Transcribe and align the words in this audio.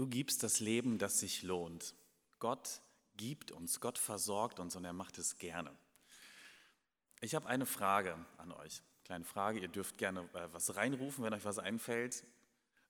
Du 0.00 0.06
gibst 0.06 0.42
das 0.42 0.60
Leben, 0.60 0.96
das 0.96 1.20
sich 1.20 1.42
lohnt. 1.42 1.94
Gott 2.38 2.80
gibt 3.18 3.50
uns, 3.50 3.80
Gott 3.80 3.98
versorgt 3.98 4.58
uns 4.58 4.74
und 4.74 4.86
er 4.86 4.94
macht 4.94 5.18
es 5.18 5.36
gerne. 5.36 5.76
Ich 7.20 7.34
habe 7.34 7.46
eine 7.46 7.66
Frage 7.66 8.16
an 8.38 8.50
euch. 8.50 8.82
Kleine 9.04 9.26
Frage, 9.26 9.58
ihr 9.58 9.68
dürft 9.68 9.98
gerne 9.98 10.20
äh, 10.32 10.48
was 10.52 10.74
reinrufen, 10.74 11.22
wenn 11.22 11.34
euch 11.34 11.44
was 11.44 11.58
einfällt. 11.58 12.24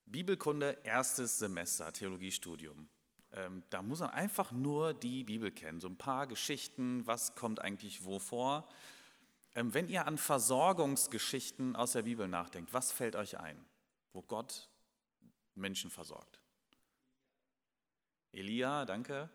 Bibelkunde, 0.06 0.78
erstes 0.84 1.40
Semester, 1.40 1.92
Theologiestudium. 1.92 2.88
Ähm, 3.32 3.64
da 3.70 3.82
muss 3.82 3.98
man 3.98 4.10
einfach 4.10 4.52
nur 4.52 4.94
die 4.94 5.24
Bibel 5.24 5.50
kennen, 5.50 5.80
so 5.80 5.88
ein 5.88 5.98
paar 5.98 6.28
Geschichten, 6.28 7.04
was 7.08 7.34
kommt 7.34 7.60
eigentlich 7.60 8.04
wo 8.04 8.20
vor. 8.20 8.68
Ähm, 9.56 9.74
wenn 9.74 9.88
ihr 9.88 10.06
an 10.06 10.16
Versorgungsgeschichten 10.16 11.74
aus 11.74 11.90
der 11.90 12.02
Bibel 12.02 12.28
nachdenkt, 12.28 12.72
was 12.72 12.92
fällt 12.92 13.16
euch 13.16 13.40
ein, 13.40 13.58
wo 14.12 14.22
Gott 14.22 14.68
Menschen 15.56 15.90
versorgt? 15.90 16.39
Elia, 18.32 18.84
danke. 18.84 19.30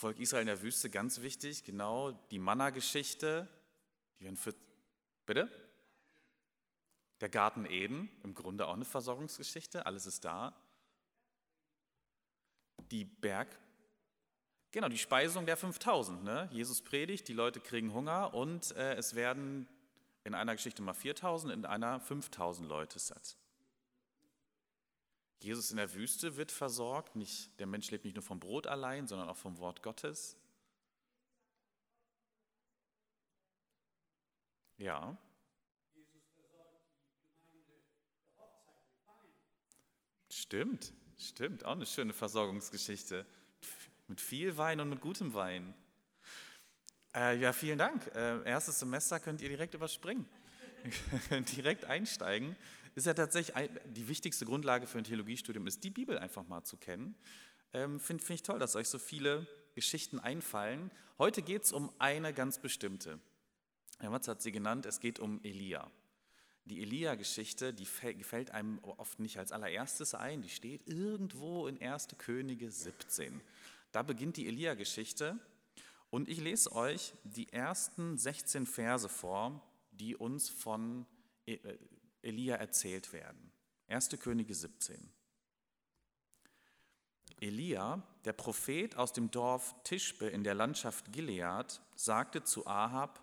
Volk 0.00 0.18
Israel 0.18 0.42
in 0.42 0.46
der 0.46 0.62
Wüste, 0.62 0.88
ganz 0.88 1.20
wichtig, 1.20 1.62
genau, 1.62 2.12
die 2.30 2.38
Manna-Geschichte. 2.38 3.46
Bitte? 5.26 5.50
Der 7.20 7.28
Garten 7.28 7.66
Eden, 7.66 8.10
im 8.24 8.34
Grunde 8.34 8.66
auch 8.66 8.72
eine 8.72 8.86
Versorgungsgeschichte, 8.86 9.84
alles 9.84 10.06
ist 10.06 10.24
da. 10.24 10.56
Die 12.90 13.04
Berg, 13.04 13.58
genau, 14.70 14.88
die 14.88 14.96
Speisung 14.96 15.44
der 15.44 15.58
5000. 15.58 16.24
Ne? 16.24 16.48
Jesus 16.50 16.80
predigt, 16.80 17.28
die 17.28 17.34
Leute 17.34 17.60
kriegen 17.60 17.92
Hunger 17.92 18.32
und 18.32 18.74
äh, 18.76 18.94
es 18.94 19.14
werden 19.14 19.68
in 20.24 20.34
einer 20.34 20.54
Geschichte 20.54 20.80
mal 20.80 20.94
4000, 20.94 21.52
in 21.52 21.66
einer 21.66 22.00
5000 22.00 22.66
Leute 22.66 22.98
satt. 22.98 23.36
Jesus 25.42 25.70
in 25.70 25.78
der 25.78 25.94
Wüste 25.94 26.36
wird 26.36 26.52
versorgt. 26.52 27.16
Nicht, 27.16 27.58
der 27.58 27.66
Mensch 27.66 27.90
lebt 27.90 28.04
nicht 28.04 28.14
nur 28.14 28.22
vom 28.22 28.40
Brot 28.40 28.66
allein, 28.66 29.06
sondern 29.06 29.28
auch 29.28 29.36
vom 29.36 29.58
Wort 29.58 29.82
Gottes. 29.82 30.36
Ja. 34.76 35.16
Stimmt, 40.30 40.92
stimmt. 41.18 41.64
Auch 41.64 41.72
eine 41.72 41.86
schöne 41.86 42.12
Versorgungsgeschichte. 42.12 43.26
Mit 44.08 44.20
viel 44.20 44.56
Wein 44.56 44.80
und 44.80 44.88
mit 44.90 45.00
gutem 45.00 45.32
Wein. 45.34 45.74
Äh, 47.14 47.38
ja, 47.38 47.52
vielen 47.52 47.78
Dank. 47.78 48.06
Äh, 48.14 48.42
erstes 48.44 48.78
Semester 48.78 49.20
könnt 49.20 49.40
ihr 49.40 49.48
direkt 49.48 49.74
überspringen. 49.74 50.28
direkt 51.56 51.84
einsteigen 51.84 52.56
ist 52.94 53.06
ja 53.06 53.14
tatsächlich 53.14 53.56
die 53.86 54.08
wichtigste 54.08 54.44
Grundlage 54.44 54.86
für 54.86 54.98
ein 54.98 55.04
Theologiestudium, 55.04 55.66
ist 55.66 55.84
die 55.84 55.90
Bibel 55.90 56.18
einfach 56.18 56.46
mal 56.46 56.64
zu 56.64 56.76
kennen. 56.76 57.14
Ähm, 57.72 58.00
Finde 58.00 58.24
find 58.24 58.40
ich 58.40 58.42
toll, 58.42 58.58
dass 58.58 58.76
euch 58.76 58.88
so 58.88 58.98
viele 58.98 59.46
Geschichten 59.74 60.18
einfallen. 60.18 60.90
Heute 61.18 61.42
geht 61.42 61.64
es 61.64 61.72
um 61.72 61.92
eine 61.98 62.32
ganz 62.32 62.58
bestimmte. 62.58 63.20
Herr 63.98 64.10
Matz 64.10 64.28
hat 64.28 64.42
sie 64.42 64.52
genannt, 64.52 64.86
es 64.86 65.00
geht 65.00 65.20
um 65.20 65.40
Elia. 65.44 65.90
Die 66.64 66.82
Elia-Geschichte, 66.82 67.72
die 67.72 67.86
gefällt 68.16 68.50
einem 68.50 68.78
oft 68.82 69.18
nicht 69.18 69.38
als 69.38 69.52
allererstes 69.52 70.14
ein, 70.14 70.42
die 70.42 70.48
steht 70.48 70.86
irgendwo 70.86 71.66
in 71.66 71.80
1. 71.80 72.08
Könige 72.18 72.70
17. 72.70 73.40
Da 73.92 74.02
beginnt 74.02 74.36
die 74.36 74.46
Elia-Geschichte 74.46 75.38
und 76.10 76.28
ich 76.28 76.40
lese 76.40 76.72
euch 76.72 77.14
die 77.24 77.52
ersten 77.52 78.18
16 78.18 78.66
Verse 78.66 79.08
vor, 79.08 79.62
die 79.92 80.16
uns 80.16 80.48
von 80.48 81.06
äh, 81.46 81.58
Elia 82.22 82.56
erzählt 82.56 83.12
werden. 83.12 83.52
1. 83.88 84.10
Könige 84.20 84.54
17. 84.54 85.12
Elia, 87.40 88.02
der 88.24 88.34
Prophet 88.34 88.96
aus 88.96 89.12
dem 89.12 89.30
Dorf 89.30 89.74
Tischbe 89.84 90.26
in 90.26 90.44
der 90.44 90.54
Landschaft 90.54 91.12
Gilead, 91.12 91.80
sagte 91.94 92.44
zu 92.44 92.66
Ahab, 92.66 93.20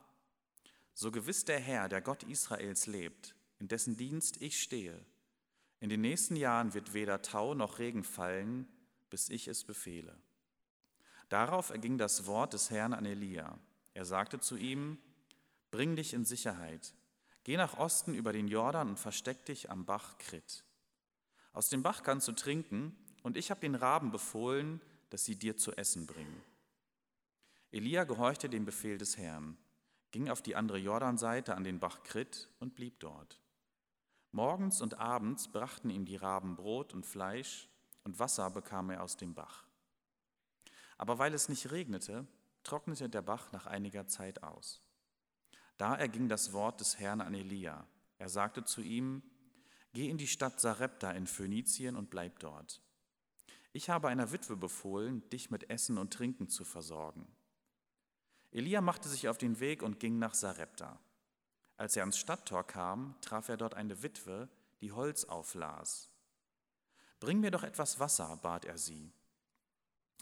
so 0.94 1.12
gewiss 1.12 1.46
der 1.46 1.59
Herr, 1.59 1.88
der 1.88 2.02
Gott 2.02 2.24
Israels 2.24 2.88
lebt, 2.88 3.35
in 3.59 3.68
dessen 3.68 3.96
Dienst 3.96 4.41
ich 4.41 4.59
stehe, 4.59 5.06
in 5.79 5.90
den 5.90 6.02
nächsten 6.02 6.35
Jahren 6.35 6.74
wird 6.74 6.94
weder 6.94 7.22
Tau 7.22 7.53
noch 7.53 7.79
Regen 7.79 8.03
fallen, 8.03 8.68
bis 9.09 9.29
ich 9.29 9.47
es 9.47 9.64
befehle. 9.64 10.18
Darauf 11.29 11.69
erging 11.69 11.97
das 11.97 12.25
Wort 12.25 12.53
des 12.53 12.72
Herrn 12.72 12.94
an 12.94 13.06
Elia. 13.06 13.59
Er 13.94 14.06
sagte 14.06 14.40
zu 14.40 14.58
ihm, 14.58 14.97
Bring 15.69 15.96
dich 15.96 16.14
in 16.14 16.24
Sicherheit, 16.24 16.94
Geh 17.47 17.56
nach 17.56 17.78
Osten 17.78 18.13
über 18.13 18.34
den 18.34 18.50
Jordan 18.50 18.90
und 18.90 19.00
versteck 19.00 19.46
dich 19.46 19.72
am 19.72 19.85
Bach 19.85 20.18
Krit. 20.18 20.66
Aus 21.53 21.69
dem 21.69 21.81
Bach 21.81 22.03
kannst 22.03 22.28
du 22.28 22.34
trinken, 22.34 22.94
und 23.24 23.38
ich 23.38 23.52
habe 23.52 23.62
den 23.62 23.75
Raben 23.75 24.12
befohlen, 24.12 24.81
dass 25.12 25.24
sie 25.24 25.40
dir 25.40 25.56
zu 25.56 25.72
essen 25.72 26.06
bringen. 26.08 26.44
Elia 27.72 28.03
gehorchte 28.03 28.50
dem 28.50 28.66
Befehl 28.66 28.97
des 28.97 29.18
Herrn, 29.18 29.58
ging 30.12 30.28
auf 30.28 30.41
die 30.41 30.58
andere 30.58 30.78
Jordanseite 30.78 31.56
an 31.56 31.63
den 31.63 31.80
Bach 31.80 32.03
Krit 32.03 32.50
und 32.59 32.75
blieb 32.75 33.00
dort. 33.00 33.40
Morgens 34.34 34.81
und 34.81 34.96
abends 34.96 35.47
brachten 35.47 35.90
ihm 35.90 36.03
die 36.03 36.18
Raben 36.18 36.58
Brot 36.58 36.94
und 36.94 37.06
Fleisch, 37.06 37.69
und 38.03 38.19
Wasser 38.19 38.50
bekam 38.50 38.90
er 38.90 39.02
aus 39.02 39.16
dem 39.16 39.34
Bach. 39.34 39.64
Aber 40.97 41.18
weil 41.18 41.34
es 41.34 41.47
nicht 41.47 41.72
regnete, 41.72 42.28
trocknete 42.64 43.08
der 43.08 43.22
Bach 43.22 43.53
nach 43.53 43.68
einiger 43.68 44.06
Zeit 44.06 44.44
aus. 44.44 44.81
Da 45.78 45.96
erging 45.96 46.28
das 46.28 46.54
Wort 46.54 46.80
des 46.80 47.00
Herrn 47.00 47.22
an 47.22 47.34
Elia. 47.34 47.88
Er 48.18 48.30
sagte 48.30 48.64
zu 48.64 48.82
ihm, 48.82 49.22
Geh 49.94 50.10
in 50.10 50.18
die 50.18 50.28
Stadt 50.28 50.60
Sarepta 50.60 51.12
in 51.12 51.26
Phönizien 51.26 51.96
und 51.96 52.10
bleib 52.10 52.40
dort. 52.40 52.82
Ich 53.74 53.90
habe 53.90 54.10
einer 54.10 54.32
Witwe 54.32 54.56
befohlen, 54.56 55.28
dich 55.30 55.50
mit 55.50 55.70
Essen 55.70 55.98
und 55.98 56.14
Trinken 56.14 56.50
zu 56.50 56.64
versorgen. 56.64 57.28
Elia 58.52 58.82
machte 58.82 59.10
sich 59.10 59.28
auf 59.28 59.38
den 59.38 59.60
Weg 59.60 59.82
und 59.84 60.00
ging 60.00 60.20
nach 60.20 60.34
Sarepta. 60.34 61.00
Als 61.78 61.96
er 61.96 62.04
ans 62.04 62.18
Stadttor 62.18 62.66
kam, 62.66 63.16
traf 63.22 63.50
er 63.50 63.58
dort 63.58 63.76
eine 63.76 64.02
Witwe, 64.04 64.50
die 64.82 64.92
Holz 64.92 65.26
auflas. 65.26 66.12
Bring 67.20 67.40
mir 67.40 67.52
doch 67.52 67.64
etwas 67.64 68.00
Wasser, 68.00 68.38
bat 68.38 68.66
er 68.66 68.78
sie. 68.78 69.12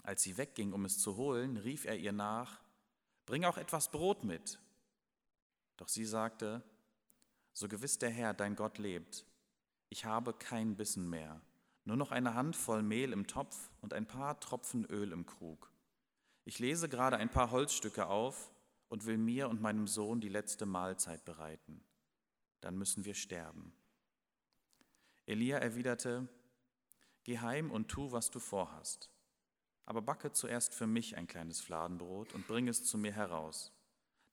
Als 0.02 0.22
sie 0.22 0.36
wegging, 0.36 0.72
um 0.72 0.84
es 0.84 0.98
zu 0.98 1.16
holen, 1.16 1.56
rief 1.56 1.84
er 1.84 1.96
ihr 1.96 2.12
nach, 2.12 2.60
Bring 3.26 3.44
auch 3.44 3.58
etwas 3.58 3.90
Brot 3.90 4.22
mit. 4.22 4.58
Doch 5.76 5.88
sie 5.88 6.04
sagte, 6.04 6.62
so 7.52 7.68
gewiss 7.68 7.98
der 7.98 8.10
Herr, 8.10 8.34
dein 8.34 8.56
Gott 8.56 8.78
lebt, 8.78 9.26
ich 9.88 10.04
habe 10.04 10.32
kein 10.32 10.76
Bissen 10.76 11.08
mehr, 11.08 11.40
nur 11.84 11.96
noch 11.96 12.10
eine 12.10 12.34
Handvoll 12.34 12.82
Mehl 12.82 13.12
im 13.12 13.26
Topf 13.26 13.70
und 13.80 13.94
ein 13.94 14.06
paar 14.06 14.40
Tropfen 14.40 14.84
Öl 14.86 15.12
im 15.12 15.26
Krug. 15.26 15.70
Ich 16.44 16.58
lese 16.58 16.88
gerade 16.88 17.16
ein 17.16 17.30
paar 17.30 17.50
Holzstücke 17.50 18.06
auf 18.06 18.50
und 18.88 19.06
will 19.06 19.18
mir 19.18 19.48
und 19.48 19.60
meinem 19.60 19.86
Sohn 19.86 20.20
die 20.20 20.28
letzte 20.28 20.66
Mahlzeit 20.66 21.24
bereiten. 21.24 21.84
Dann 22.60 22.76
müssen 22.76 23.04
wir 23.04 23.14
sterben. 23.14 23.72
Elia 25.26 25.58
erwiderte, 25.58 26.28
Geh 27.24 27.40
heim 27.40 27.72
und 27.72 27.88
tu, 27.88 28.12
was 28.12 28.30
du 28.30 28.38
vorhast. 28.38 29.10
Aber 29.84 30.00
backe 30.00 30.30
zuerst 30.30 30.74
für 30.74 30.86
mich 30.86 31.16
ein 31.16 31.26
kleines 31.26 31.60
Fladenbrot 31.60 32.32
und 32.34 32.46
bring 32.46 32.68
es 32.68 32.84
zu 32.84 32.98
mir 32.98 33.12
heraus. 33.12 33.72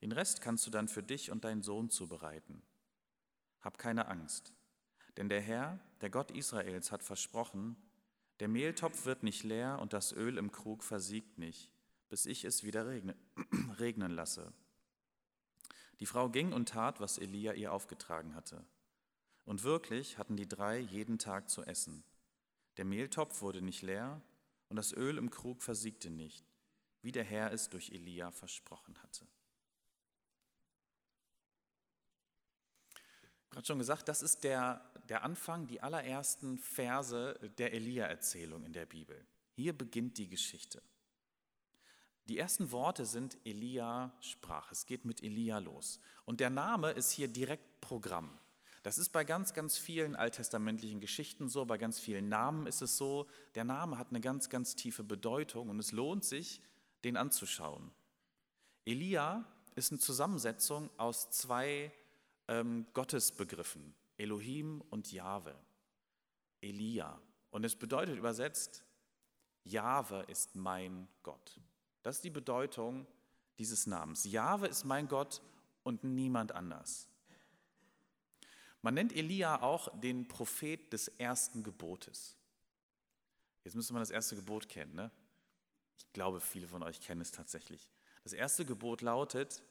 Den 0.03 0.12
Rest 0.12 0.41
kannst 0.41 0.68
du 0.68 0.69
dann 0.69 0.90
für 0.90 1.02
dich 1.02 1.31
und 1.31 1.46
deinen 1.46 1.62
Sohn 1.62 1.90
zubereiten. 1.90 2.62
Hab 3.62 3.78
keine 3.78 4.09
Angst, 4.09 4.52
denn 5.16 5.30
der 5.30 5.40
Herr, 5.40 5.80
der 6.02 6.09
Gott 6.09 6.30
Israels, 6.30 6.91
hat 6.91 7.03
versprochen, 7.03 7.78
der 8.42 8.50
Mehltopf 8.50 9.06
wird 9.06 9.24
nicht 9.24 9.44
leer 9.44 9.80
und 9.80 9.94
das 9.94 10.12
Öl 10.12 10.38
im 10.38 10.52
Krug 10.52 10.84
versiegt 10.84 11.38
nicht, 11.38 11.72
bis 12.09 12.25
ich 12.25 12.44
es 12.44 12.66
wieder 12.66 12.86
regnen 13.80 14.12
lasse. 14.12 14.52
Die 16.02 16.06
Frau 16.06 16.28
ging 16.28 16.52
und 16.52 16.68
tat, 16.68 17.00
was 17.00 17.18
Elia 17.18 17.53
ihr 17.53 17.72
aufgetragen 17.72 18.36
hatte. 18.36 18.66
Und 19.46 19.63
wirklich 19.63 20.18
hatten 20.18 20.36
die 20.36 20.50
drei 20.50 20.80
jeden 20.80 21.18
Tag 21.18 21.50
zu 21.50 21.63
essen. 21.63 22.03
Der 22.75 22.83
Mehltopf 22.83 23.42
wurde 23.42 23.62
nicht 23.62 23.81
leer 23.81 24.22
und 24.68 24.75
das 24.75 24.92
Öl 24.92 25.18
im 25.18 25.30
Krug 25.30 25.63
versiegte 25.63 26.10
nicht, 26.10 26.45
wie 27.01 27.13
der 27.13 27.24
Herr 27.24 27.54
es 27.54 27.69
durch 27.69 27.92
Elia 27.92 28.31
versprochen 28.31 29.01
hatte. 29.01 29.25
Gerade 33.54 33.68
schon 33.68 33.80
gesagt, 33.80 34.08
das 34.10 34.22
ist 34.22 34.44
der, 34.44 34.82
der 35.10 35.24
Anfang, 35.24 35.68
die 35.68 35.82
allerersten 35.82 36.58
Verse 36.58 37.40
der 37.58 37.74
Elia-Erzählung 37.74 38.66
in 38.66 38.74
der 38.74 38.86
Bibel. 38.86 39.26
Hier 39.56 39.78
beginnt 39.78 40.18
die 40.18 40.28
Geschichte. 40.28 40.82
Die 42.26 42.38
ersten 42.38 42.72
Worte 42.72 43.06
sind 43.06 43.38
Elia 43.46 44.14
sprach. 44.22 44.72
Es 44.72 44.86
geht 44.86 45.06
mit 45.06 45.22
Elia 45.22 45.60
los. 45.60 46.00
Und 46.26 46.40
der 46.40 46.50
Name 46.50 46.92
ist 46.92 47.12
hier 47.12 47.28
direkt 47.28 47.82
Programm. 47.82 48.40
Das 48.82 48.98
ist 48.98 49.10
bei 49.10 49.24
ganz, 49.24 49.54
ganz 49.54 49.78
vielen 49.78 50.16
alttestamentlichen 50.16 51.00
Geschichten 51.00 51.48
so, 51.48 51.66
bei 51.66 51.78
ganz 51.78 52.00
vielen 52.00 52.30
Namen 52.30 52.66
ist 52.66 52.82
es 52.82 52.98
so. 52.98 53.28
Der 53.56 53.64
Name 53.64 53.98
hat 53.98 54.10
eine 54.10 54.20
ganz, 54.20 54.50
ganz 54.50 54.76
tiefe 54.76 55.04
Bedeutung 55.04 55.70
und 55.70 55.80
es 55.80 55.92
lohnt 55.92 56.26
sich, 56.26 56.62
den 57.04 57.18
anzuschauen. 57.18 57.92
Elia 58.86 59.46
ist 59.76 59.92
eine 59.92 60.00
Zusammensetzung 60.00 60.90
aus 60.98 61.30
zwei 61.30 61.92
ähm, 62.48 62.86
Gottesbegriffen, 62.94 63.95
Elohim 64.18 64.81
und 64.90 65.12
Jahwe. 65.12 65.56
Elia. 66.62 67.19
Und 67.51 67.63
es 67.63 67.75
bedeutet 67.75 68.18
übersetzt, 68.18 68.84
Jahwe 69.63 70.24
ist 70.28 70.56
mein 70.56 71.07
Gott. 71.22 71.60
Das 72.01 72.18
ist 72.18 72.24
die 72.24 72.30
Bedeutung 72.30 73.07
dieses 73.60 73.86
Namens. 73.88 74.25
Jahwe 74.25 74.68
ist 74.68 74.84
mein 74.84 75.07
Gott 75.07 75.42
und 75.84 76.04
niemand 76.04 76.51
anders. 76.51 77.07
Man 78.81 78.95
nennt 78.95 79.16
Elia 79.16 79.62
auch 79.62 79.88
den 80.00 80.28
Prophet 80.28 80.92
des 80.92 81.07
ersten 81.07 81.63
Gebotes. 81.63 82.38
Jetzt 83.63 83.75
müsste 83.75 83.94
man 83.94 84.01
das 84.01 84.10
erste 84.10 84.36
Gebot 84.36 84.68
kennen. 84.68 84.94
Ne? 84.94 85.12
Ich 85.98 86.12
glaube, 86.12 86.42
viele 86.42 86.68
von 86.68 86.84
euch 86.84 87.00
kennen 87.00 87.22
es 87.22 87.31
tatsächlich. 87.31 87.90
Das 88.24 88.34
erste 88.34 88.66
Gebot 88.66 89.01
lautet, 89.01 89.63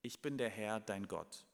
ich 0.00 0.22
bin 0.22 0.38
der 0.38 0.48
Herr, 0.48 0.80
dein 0.80 1.06
Gott. 1.08 1.45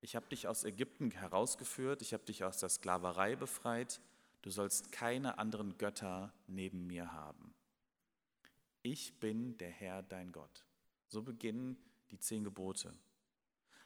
Ich 0.00 0.16
habe 0.16 0.26
dich 0.28 0.48
aus 0.48 0.64
Ägypten 0.64 1.10
herausgeführt, 1.10 2.00
ich 2.02 2.14
habe 2.14 2.24
dich 2.24 2.44
aus 2.44 2.58
der 2.58 2.70
Sklaverei 2.70 3.36
befreit, 3.36 4.00
du 4.42 4.50
sollst 4.50 4.92
keine 4.92 5.38
anderen 5.38 5.76
Götter 5.76 6.32
neben 6.46 6.86
mir 6.86 7.12
haben. 7.12 7.54
Ich 8.82 9.20
bin 9.20 9.58
der 9.58 9.70
Herr, 9.70 10.02
dein 10.02 10.32
Gott. 10.32 10.64
So 11.08 11.22
beginnen 11.22 11.76
die 12.10 12.18
zehn 12.18 12.44
Gebote. 12.44 12.94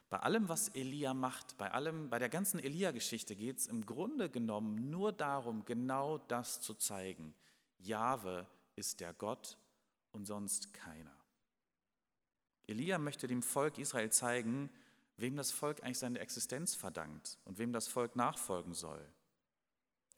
Bei 0.09 0.19
allem, 0.19 0.47
was 0.47 0.69
Elia 0.69 1.13
macht, 1.13 1.57
bei 1.57 1.71
allem, 1.71 2.09
bei 2.09 2.19
der 2.19 2.29
ganzen 2.29 2.59
Elia-Geschichte 2.59 3.35
geht 3.35 3.57
es 3.57 3.67
im 3.67 3.85
Grunde 3.85 4.29
genommen 4.29 4.89
nur 4.89 5.11
darum, 5.11 5.65
genau 5.65 6.19
das 6.19 6.61
zu 6.61 6.75
zeigen. 6.75 7.33
Jahwe 7.79 8.47
ist 8.75 9.01
der 9.01 9.13
Gott 9.13 9.57
und 10.11 10.25
sonst 10.25 10.73
keiner. 10.73 11.15
Elia 12.67 12.97
möchte 12.97 13.27
dem 13.27 13.43
Volk 13.43 13.77
Israel 13.77 14.11
zeigen, 14.11 14.69
wem 15.17 15.35
das 15.35 15.51
Volk 15.51 15.83
eigentlich 15.83 15.99
seine 15.99 16.19
Existenz 16.19 16.75
verdankt 16.75 17.39
und 17.45 17.57
wem 17.57 17.71
das 17.71 17.87
Volk 17.87 18.15
nachfolgen 18.15 18.73
soll. 18.73 19.05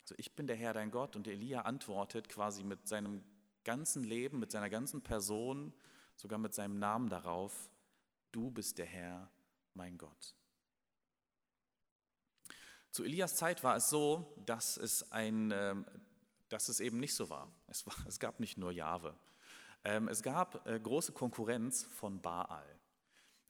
Also 0.01 0.15
ich 0.17 0.35
bin 0.35 0.47
der 0.47 0.55
Herr 0.55 0.73
dein 0.73 0.91
Gott 0.91 1.15
und 1.15 1.27
Elia 1.27 1.61
antwortet 1.61 2.29
quasi 2.29 2.63
mit 2.63 2.87
seinem 2.87 3.23
ganzen 3.63 4.03
Leben, 4.03 4.39
mit 4.39 4.51
seiner 4.51 4.69
ganzen 4.69 5.01
Person, 5.01 5.73
sogar 6.15 6.39
mit 6.39 6.53
seinem 6.53 6.79
Namen 6.79 7.09
darauf, 7.09 7.69
du 8.31 8.49
bist 8.49 8.77
der 8.77 8.85
Herr, 8.85 9.29
mein 9.73 9.97
Gott. 9.97 10.35
Zu 12.91 13.03
Elias 13.03 13.35
Zeit 13.35 13.63
war 13.63 13.75
es 13.75 13.89
so, 13.89 14.33
dass 14.45 14.77
es, 14.77 15.11
ein, 15.11 15.51
ähm, 15.53 15.85
dass 16.49 16.69
es 16.69 16.79
eben 16.79 16.99
nicht 16.99 17.13
so 17.13 17.29
war. 17.29 17.51
Es, 17.67 17.85
war, 17.85 17.93
es 18.07 18.19
gab 18.19 18.39
nicht 18.39 18.57
nur 18.57 18.71
Jahwe. 18.71 19.15
Ähm, 19.83 20.07
es 20.07 20.23
gab 20.23 20.65
äh, 20.65 20.79
große 20.79 21.11
Konkurrenz 21.11 21.83
von 21.83 22.21
Baal. 22.21 22.65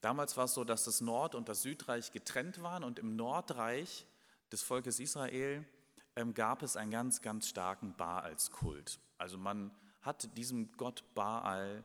Damals 0.00 0.36
war 0.36 0.44
es 0.44 0.54
so, 0.54 0.64
dass 0.64 0.84
das 0.84 1.00
Nord- 1.00 1.34
und 1.34 1.48
das 1.48 1.62
Südreich 1.62 2.12
getrennt 2.12 2.62
waren 2.62 2.84
und 2.84 2.98
im 2.98 3.16
Nordreich 3.16 4.06
des 4.52 4.62
Volkes 4.62 5.00
Israel 5.00 5.64
ähm, 6.16 6.34
gab 6.34 6.62
es 6.62 6.76
einen 6.76 6.90
ganz, 6.90 7.20
ganz 7.20 7.48
starken 7.48 7.94
Baalskult. 7.96 9.00
Also 9.18 9.38
man 9.38 9.72
hat 10.02 10.36
diesem 10.36 10.72
Gott 10.76 11.02
Baal 11.14 11.84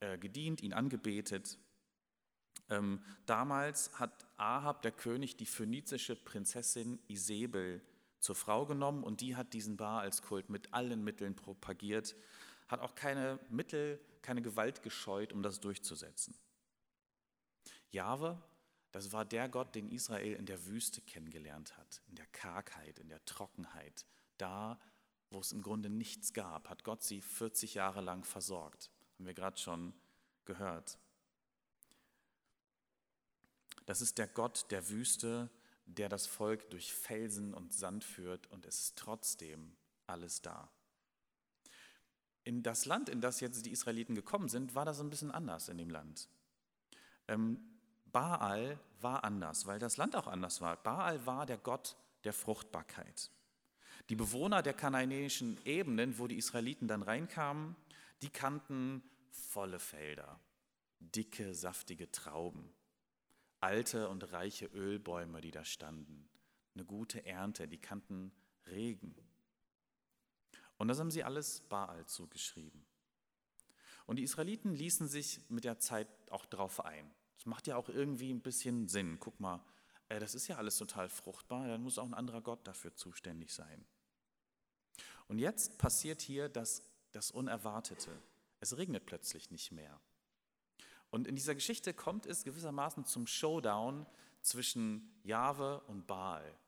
äh, 0.00 0.18
gedient, 0.18 0.62
ihn 0.62 0.72
angebetet. 0.72 1.58
Ähm, 2.70 3.02
damals 3.26 3.98
hat 3.98 4.26
Ahab, 4.36 4.82
der 4.82 4.92
König, 4.92 5.36
die 5.36 5.46
phönizische 5.46 6.14
Prinzessin 6.14 6.98
Isabel 7.08 7.80
zur 8.20 8.34
Frau 8.34 8.66
genommen 8.66 9.02
und 9.02 9.20
die 9.20 9.36
hat 9.36 9.52
diesen 9.52 9.76
Baalskult 9.76 10.50
mit 10.50 10.72
allen 10.74 11.02
Mitteln 11.02 11.34
propagiert, 11.34 12.14
hat 12.68 12.80
auch 12.80 12.94
keine 12.94 13.38
Mittel, 13.48 14.00
keine 14.22 14.42
Gewalt 14.42 14.82
gescheut, 14.82 15.32
um 15.32 15.42
das 15.42 15.60
durchzusetzen. 15.60 16.34
Jahwe, 17.90 18.40
das 18.92 19.12
war 19.12 19.24
der 19.24 19.48
Gott, 19.48 19.74
den 19.74 19.90
Israel 19.90 20.34
in 20.34 20.46
der 20.46 20.66
Wüste 20.66 21.00
kennengelernt 21.02 21.76
hat, 21.76 22.02
in 22.08 22.16
der 22.16 22.26
Kargheit, 22.26 22.98
in 22.98 23.08
der 23.08 23.24
Trockenheit, 23.24 24.06
da, 24.38 24.80
wo 25.30 25.40
es 25.40 25.52
im 25.52 25.62
Grunde 25.62 25.90
nichts 25.90 26.32
gab, 26.32 26.70
hat 26.70 26.84
Gott 26.84 27.02
sie 27.02 27.20
40 27.20 27.74
Jahre 27.74 28.00
lang 28.00 28.24
versorgt. 28.24 28.90
Haben 29.14 29.26
wir 29.26 29.34
gerade 29.34 29.58
schon 29.58 29.92
gehört. 30.44 30.98
Das 33.84 34.00
ist 34.00 34.18
der 34.18 34.28
Gott 34.28 34.70
der 34.70 34.88
Wüste, 34.88 35.50
der 35.86 36.08
das 36.08 36.26
Volk 36.26 36.68
durch 36.70 36.92
Felsen 36.92 37.54
und 37.54 37.72
Sand 37.72 38.04
führt 38.04 38.46
und 38.48 38.66
es 38.66 38.80
ist 38.80 38.98
trotzdem 38.98 39.76
alles 40.06 40.42
da. 40.42 40.70
In 42.44 42.62
das 42.62 42.84
Land, 42.84 43.08
in 43.08 43.20
das 43.20 43.40
jetzt 43.40 43.64
die 43.66 43.72
Israeliten 43.72 44.14
gekommen 44.14 44.48
sind, 44.48 44.74
war 44.74 44.84
das 44.84 45.00
ein 45.00 45.10
bisschen 45.10 45.30
anders 45.30 45.68
in 45.68 45.78
dem 45.78 45.90
Land. 45.90 46.28
Ähm, 47.28 47.77
Baal 48.12 48.78
war 49.00 49.24
anders, 49.24 49.66
weil 49.66 49.78
das 49.78 49.96
Land 49.96 50.16
auch 50.16 50.26
anders 50.26 50.60
war. 50.60 50.76
Baal 50.76 51.24
war 51.26 51.46
der 51.46 51.58
Gott 51.58 51.96
der 52.24 52.32
Fruchtbarkeit. 52.32 53.30
Die 54.08 54.16
Bewohner 54.16 54.62
der 54.62 54.74
kanaanäischen 54.74 55.58
Ebenen, 55.64 56.18
wo 56.18 56.26
die 56.26 56.38
Israeliten 56.38 56.88
dann 56.88 57.02
reinkamen, 57.02 57.76
die 58.22 58.30
kannten 58.30 59.02
volle 59.30 59.78
Felder, 59.78 60.40
dicke, 60.98 61.54
saftige 61.54 62.10
Trauben, 62.10 62.72
alte 63.60 64.08
und 64.08 64.32
reiche 64.32 64.66
Ölbäume, 64.66 65.40
die 65.40 65.50
da 65.50 65.64
standen, 65.64 66.28
eine 66.74 66.84
gute 66.84 67.24
Ernte, 67.26 67.68
die 67.68 67.78
kannten 67.78 68.32
Regen. 68.66 69.14
Und 70.78 70.88
das 70.88 71.00
haben 71.00 71.10
sie 71.10 71.24
alles 71.24 71.60
Baal 71.68 72.06
zugeschrieben. 72.06 72.84
Und 74.06 74.16
die 74.16 74.22
Israeliten 74.22 74.72
ließen 74.72 75.08
sich 75.08 75.40
mit 75.50 75.64
der 75.64 75.78
Zeit 75.78 76.08
auch 76.30 76.46
darauf 76.46 76.84
ein. 76.84 77.10
Das 77.38 77.46
macht 77.46 77.68
ja 77.68 77.76
auch 77.76 77.88
irgendwie 77.88 78.32
ein 78.32 78.40
bisschen 78.40 78.88
Sinn. 78.88 79.18
Guck 79.20 79.38
mal, 79.38 79.64
äh, 80.08 80.18
das 80.18 80.34
ist 80.34 80.48
ja 80.48 80.56
alles 80.56 80.76
total 80.76 81.08
fruchtbar, 81.08 81.68
dann 81.68 81.82
muss 81.82 81.98
auch 81.98 82.04
ein 82.04 82.14
anderer 82.14 82.40
Gott 82.40 82.66
dafür 82.66 82.94
zuständig 82.94 83.52
sein. 83.52 83.86
Und 85.28 85.38
jetzt 85.38 85.78
passiert 85.78 86.20
hier 86.20 86.48
das, 86.48 86.82
das 87.12 87.30
Unerwartete. 87.30 88.10
Es 88.60 88.76
regnet 88.76 89.06
plötzlich 89.06 89.50
nicht 89.50 89.70
mehr. 89.70 90.00
Und 91.10 91.28
in 91.28 91.36
dieser 91.36 91.54
Geschichte 91.54 91.94
kommt 91.94 92.26
es 92.26 92.44
gewissermaßen 92.44 93.04
zum 93.04 93.26
Showdown 93.26 94.04
zwischen 94.40 95.20
Jahwe 95.22 95.80
und 95.86 96.06
Baal. 96.06 96.58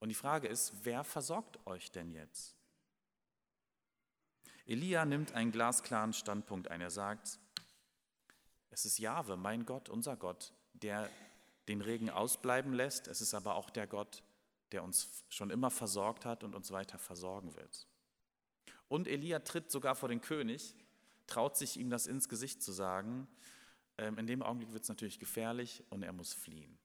Und 0.00 0.10
die 0.10 0.14
Frage 0.14 0.48
ist, 0.48 0.72
wer 0.82 1.02
versorgt 1.02 1.64
euch 1.66 1.90
denn 1.90 2.12
jetzt? 2.12 2.56
Elia 4.66 5.04
nimmt 5.04 5.32
einen 5.32 5.50
glasklaren 5.50 6.12
Standpunkt 6.12 6.68
ein. 6.68 6.80
Er 6.80 6.90
sagt, 6.90 7.38
es 8.70 8.84
ist 8.84 8.98
Jahwe, 8.98 9.36
mein 9.36 9.66
Gott, 9.66 9.88
unser 9.88 10.16
Gott, 10.16 10.52
der 10.74 11.10
den 11.68 11.80
Regen 11.80 12.10
ausbleiben 12.10 12.72
lässt. 12.72 13.08
Es 13.08 13.20
ist 13.20 13.34
aber 13.34 13.54
auch 13.54 13.70
der 13.70 13.86
Gott, 13.86 14.22
der 14.72 14.82
uns 14.82 15.24
schon 15.28 15.50
immer 15.50 15.70
versorgt 15.70 16.24
hat 16.24 16.44
und 16.44 16.54
uns 16.54 16.70
weiter 16.70 16.98
versorgen 16.98 17.54
wird. 17.56 17.86
Und 18.88 19.06
Elia 19.06 19.40
tritt 19.40 19.70
sogar 19.70 19.94
vor 19.94 20.08
den 20.08 20.20
König, 20.20 20.74
traut 21.26 21.56
sich 21.56 21.78
ihm 21.78 21.90
das 21.90 22.06
ins 22.06 22.28
Gesicht 22.28 22.62
zu 22.62 22.72
sagen. 22.72 23.28
Ähm, 23.98 24.18
in 24.18 24.26
dem 24.26 24.42
Augenblick 24.42 24.72
wird 24.72 24.82
es 24.82 24.88
natürlich 24.88 25.20
gefährlich 25.20 25.84
und 25.90 26.02
er 26.02 26.12
muss 26.12 26.32
fliehen. 26.32 26.78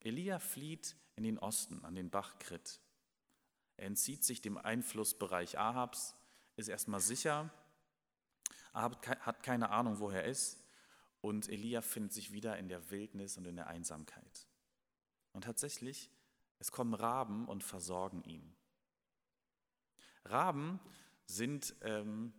Elia 0.00 0.38
flieht 0.38 0.96
in 1.16 1.24
den 1.24 1.38
Osten, 1.38 1.84
an 1.84 1.94
den 1.94 2.10
Bach 2.10 2.38
Krit. 2.38 2.80
Er 3.76 3.86
entzieht 3.86 4.24
sich 4.24 4.40
dem 4.40 4.58
Einflussbereich 4.58 5.58
Ahabs, 5.58 6.14
ist 6.56 6.68
erstmal 6.68 7.00
sicher. 7.00 7.50
Ahab 8.72 9.06
hat 9.06 9.42
keine 9.42 9.70
Ahnung, 9.70 9.98
wo 10.00 10.10
er 10.10 10.24
ist. 10.24 10.58
Und 11.26 11.48
Elia 11.48 11.80
findet 11.80 12.12
sich 12.12 12.30
wieder 12.30 12.56
in 12.56 12.68
der 12.68 12.88
Wildnis 12.92 13.36
und 13.36 13.46
in 13.46 13.56
der 13.56 13.66
Einsamkeit. 13.66 14.46
Und 15.32 15.42
tatsächlich, 15.42 16.08
es 16.60 16.70
kommen 16.70 16.94
Raben 16.94 17.48
und 17.48 17.64
versorgen 17.64 18.22
ihn. 18.22 18.54
Raben 20.24 20.78
sind 21.24 21.74
ähm, 21.80 22.32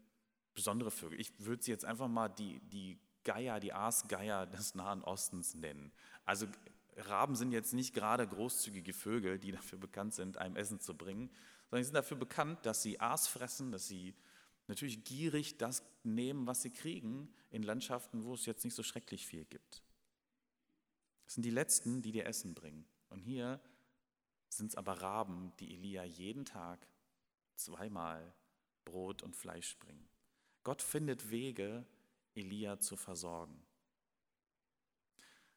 besondere 0.53 0.89
Vögel. 0.89 1.19
Ich 1.19 1.37
würde 1.37 1.61
sie 1.61 1.71
jetzt 1.71 1.83
einfach 1.83 2.07
mal 2.07 2.29
die, 2.29 2.61
die 2.61 2.97
Geier, 3.25 3.59
die 3.59 3.73
Aasgeier 3.73 4.45
des 4.45 4.73
Nahen 4.73 5.03
Ostens 5.03 5.53
nennen. 5.53 5.91
Also 6.23 6.47
Raben 6.95 7.35
sind 7.35 7.51
jetzt 7.51 7.73
nicht 7.73 7.93
gerade 7.93 8.25
großzügige 8.25 8.93
Vögel, 8.93 9.37
die 9.37 9.51
dafür 9.51 9.79
bekannt 9.79 10.13
sind, 10.13 10.37
einem 10.37 10.55
Essen 10.55 10.79
zu 10.79 10.95
bringen, 10.95 11.29
sondern 11.69 11.83
sie 11.83 11.87
sind 11.89 11.95
dafür 11.95 12.15
bekannt, 12.15 12.65
dass 12.65 12.83
sie 12.83 13.01
Aas 13.01 13.27
fressen, 13.27 13.73
dass 13.73 13.85
sie 13.85 14.15
natürlich 14.67 15.03
gierig 15.03 15.57
das 15.57 15.83
nehmen, 16.03 16.47
was 16.47 16.61
sie 16.61 16.71
kriegen, 16.71 17.33
in 17.49 17.63
Landschaften, 17.63 18.23
wo 18.23 18.33
es 18.33 18.45
jetzt 18.45 18.63
nicht 18.63 18.75
so 18.75 18.83
schrecklich 18.83 19.25
viel 19.25 19.45
gibt. 19.45 19.83
Das 21.25 21.35
sind 21.35 21.43
die 21.43 21.51
Letzten, 21.51 22.01
die 22.01 22.11
dir 22.11 22.25
Essen 22.25 22.53
bringen. 22.53 22.85
Und 23.09 23.19
hier 23.19 23.61
sind 24.49 24.67
es 24.67 24.75
aber 24.75 25.01
Raben, 25.01 25.53
die 25.59 25.73
Elia 25.73 26.03
jeden 26.03 26.45
Tag 26.45 26.87
zweimal 27.55 28.33
Brot 28.85 29.23
und 29.23 29.35
Fleisch 29.35 29.77
bringen. 29.79 30.07
Gott 30.63 30.81
findet 30.81 31.29
Wege, 31.29 31.85
Elia 32.35 32.79
zu 32.79 32.95
versorgen. 32.95 33.61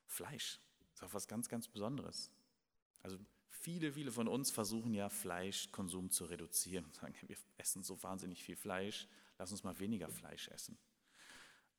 Fleisch 0.07 0.61
ist 0.93 1.03
auch 1.03 1.15
was 1.15 1.29
ganz, 1.29 1.49
ganz 1.49 1.69
Besonderes. 1.69 2.31
Also 3.03 3.19
viele, 3.51 3.93
viele 3.93 4.13
von 4.13 4.29
uns 4.29 4.51
versuchen 4.51 4.95
ja 4.95 5.09
Fleischkonsum 5.09 6.11
zu 6.11 6.25
reduzieren 6.25 6.85
und 6.85 6.95
sagen, 7.01 7.15
wir 7.27 7.37
essen 7.59 7.83
so 7.83 8.03
wahnsinnig 8.03 8.43
viel 8.43 8.57
Fleisch, 8.57 9.07
lass 9.39 9.53
uns 9.53 9.65
mal 9.65 9.79
weniger 9.79 10.09
Fleisch 10.09 10.49
essen. 10.49 10.79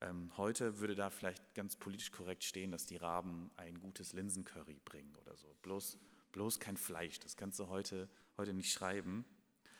Ähm, 0.00 0.32
heute 0.36 0.78
würde 0.78 0.94
da 0.94 1.10
vielleicht 1.10 1.54
ganz 1.54 1.76
politisch 1.76 2.10
korrekt 2.10 2.42
stehen, 2.44 2.72
dass 2.72 2.86
die 2.86 2.96
Raben 2.96 3.50
ein 3.56 3.78
gutes 3.80 4.12
Linsencurry 4.12 4.80
bringen 4.84 5.14
oder 5.16 5.36
so. 5.36 5.54
Bloß, 5.62 5.98
bloß 6.32 6.58
kein 6.58 6.76
Fleisch, 6.76 7.20
das 7.20 7.36
kannst 7.36 7.58
du 7.60 7.68
heute, 7.68 8.08
heute 8.36 8.52
nicht 8.52 8.72
schreiben. 8.72 9.24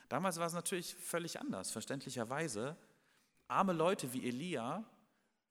Damals 0.07 0.37
war 0.37 0.47
es 0.47 0.53
natürlich 0.53 0.95
völlig 0.95 1.39
anders, 1.39 1.71
verständlicherweise. 1.71 2.77
Arme 3.47 3.73
Leute 3.73 4.13
wie 4.13 4.27
Elia 4.27 4.89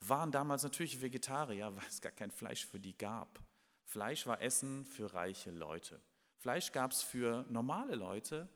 waren 0.00 0.32
damals 0.32 0.62
natürlich 0.62 1.02
Vegetarier, 1.02 1.74
weil 1.76 1.86
es 1.88 2.00
gar 2.00 2.12
kein 2.12 2.30
Fleisch 2.30 2.64
für 2.64 2.80
die 2.80 2.96
gab. 2.96 3.42
Fleisch 3.84 4.26
war 4.26 4.40
Essen 4.40 4.86
für 4.86 5.12
reiche 5.12 5.50
Leute. 5.50 6.00
Fleisch 6.42 6.72
gab 6.72 6.90
es 6.90 7.02
für 7.02 7.46
normale 7.48 7.94
Leute 7.94 8.48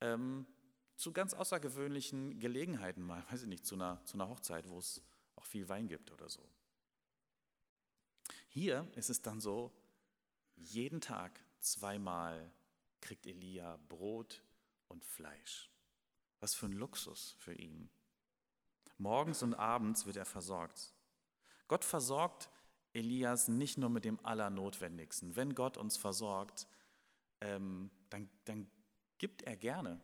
ähm, 0.00 0.46
zu 0.94 1.12
ganz 1.12 1.34
außergewöhnlichen 1.34 2.38
Gelegenheiten 2.38 3.02
mal, 3.02 3.24
weiß 3.30 3.42
ich 3.42 3.48
nicht, 3.48 3.66
zu 3.66 3.74
einer, 3.74 4.00
zu 4.04 4.14
einer 4.14 4.28
Hochzeit, 4.28 4.68
wo 4.68 4.78
es 4.78 5.02
auch 5.34 5.44
viel 5.44 5.68
Wein 5.68 5.88
gibt 5.88 6.12
oder 6.12 6.28
so. 6.28 6.48
Hier 8.46 8.88
ist 8.94 9.10
es 9.10 9.20
dann 9.20 9.40
so, 9.40 9.72
jeden 10.54 11.00
Tag 11.00 11.40
zweimal 11.58 12.52
kriegt 13.00 13.26
Elia 13.26 13.80
Brot 13.88 14.44
und 14.86 15.04
Fleisch. 15.04 15.72
Was 16.38 16.54
für 16.54 16.66
ein 16.66 16.72
Luxus 16.72 17.34
für 17.40 17.54
ihn. 17.54 17.90
Morgens 18.96 19.42
und 19.42 19.54
abends 19.54 20.06
wird 20.06 20.18
er 20.18 20.24
versorgt. 20.24 20.94
Gott 21.66 21.84
versorgt 21.84 22.48
Elias 22.92 23.48
nicht 23.48 23.76
nur 23.76 23.90
mit 23.90 24.04
dem 24.04 24.24
Allernotwendigsten. 24.24 25.34
Wenn 25.34 25.56
Gott 25.56 25.76
uns 25.76 25.96
versorgt, 25.96 26.68
ähm, 27.40 27.90
dann, 28.10 28.28
dann 28.44 28.70
gibt 29.18 29.42
er 29.42 29.56
gerne. 29.56 30.00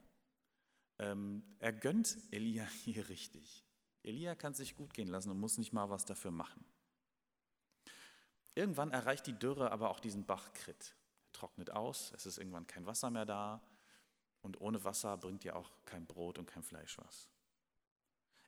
Ähm, 0.98 1.42
er 1.58 1.72
gönnt 1.72 2.16
Elia 2.30 2.64
hier 2.84 3.08
richtig. 3.08 3.64
Elia 4.02 4.34
kann 4.34 4.54
sich 4.54 4.76
gut 4.76 4.94
gehen 4.94 5.08
lassen 5.08 5.30
und 5.30 5.40
muss 5.40 5.58
nicht 5.58 5.72
mal 5.72 5.90
was 5.90 6.04
dafür 6.04 6.30
machen. 6.30 6.64
Irgendwann 8.54 8.90
erreicht 8.90 9.26
die 9.26 9.38
Dürre 9.38 9.70
aber 9.70 9.90
auch 9.90 10.00
diesen 10.00 10.26
Bach 10.26 10.52
Krit. 10.52 10.96
Er 11.26 11.32
trocknet 11.32 11.70
aus, 11.70 12.12
es 12.14 12.26
ist 12.26 12.38
irgendwann 12.38 12.66
kein 12.66 12.86
Wasser 12.86 13.10
mehr 13.10 13.24
da 13.24 13.62
und 14.42 14.60
ohne 14.60 14.82
Wasser 14.84 15.16
bringt 15.16 15.44
ja 15.44 15.54
auch 15.54 15.70
kein 15.84 16.06
Brot 16.06 16.38
und 16.38 16.46
kein 16.46 16.62
Fleisch 16.62 16.98
was. 16.98 17.28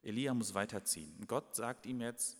Elia 0.02 0.34
muss 0.34 0.54
weiterziehen. 0.54 1.26
Gott 1.26 1.54
sagt 1.54 1.86
ihm 1.86 2.00
jetzt, 2.00 2.36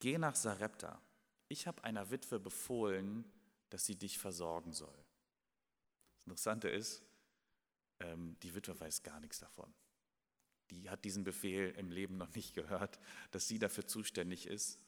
geh 0.00 0.18
nach 0.18 0.34
Sarepta. 0.34 1.00
Ich 1.48 1.66
habe 1.66 1.84
einer 1.84 2.10
Witwe 2.10 2.40
befohlen, 2.40 3.24
dass 3.70 3.86
sie 3.86 3.96
dich 3.96 4.18
versorgen 4.18 4.72
soll. 4.72 4.96
Interessante 6.24 6.68
ist, 6.68 7.02
ähm, 8.00 8.36
die 8.42 8.54
Witwe 8.54 8.78
weiß 8.78 9.02
gar 9.02 9.20
nichts 9.20 9.38
davon. 9.38 9.72
Die 10.70 10.88
hat 10.88 11.04
diesen 11.04 11.24
Befehl 11.24 11.70
im 11.76 11.90
Leben 11.90 12.16
noch 12.16 12.34
nicht 12.34 12.54
gehört, 12.54 12.98
dass 13.30 13.48
sie 13.48 13.58
dafür 13.58 13.86
zuständig 13.86 14.46
ist, 14.46 14.78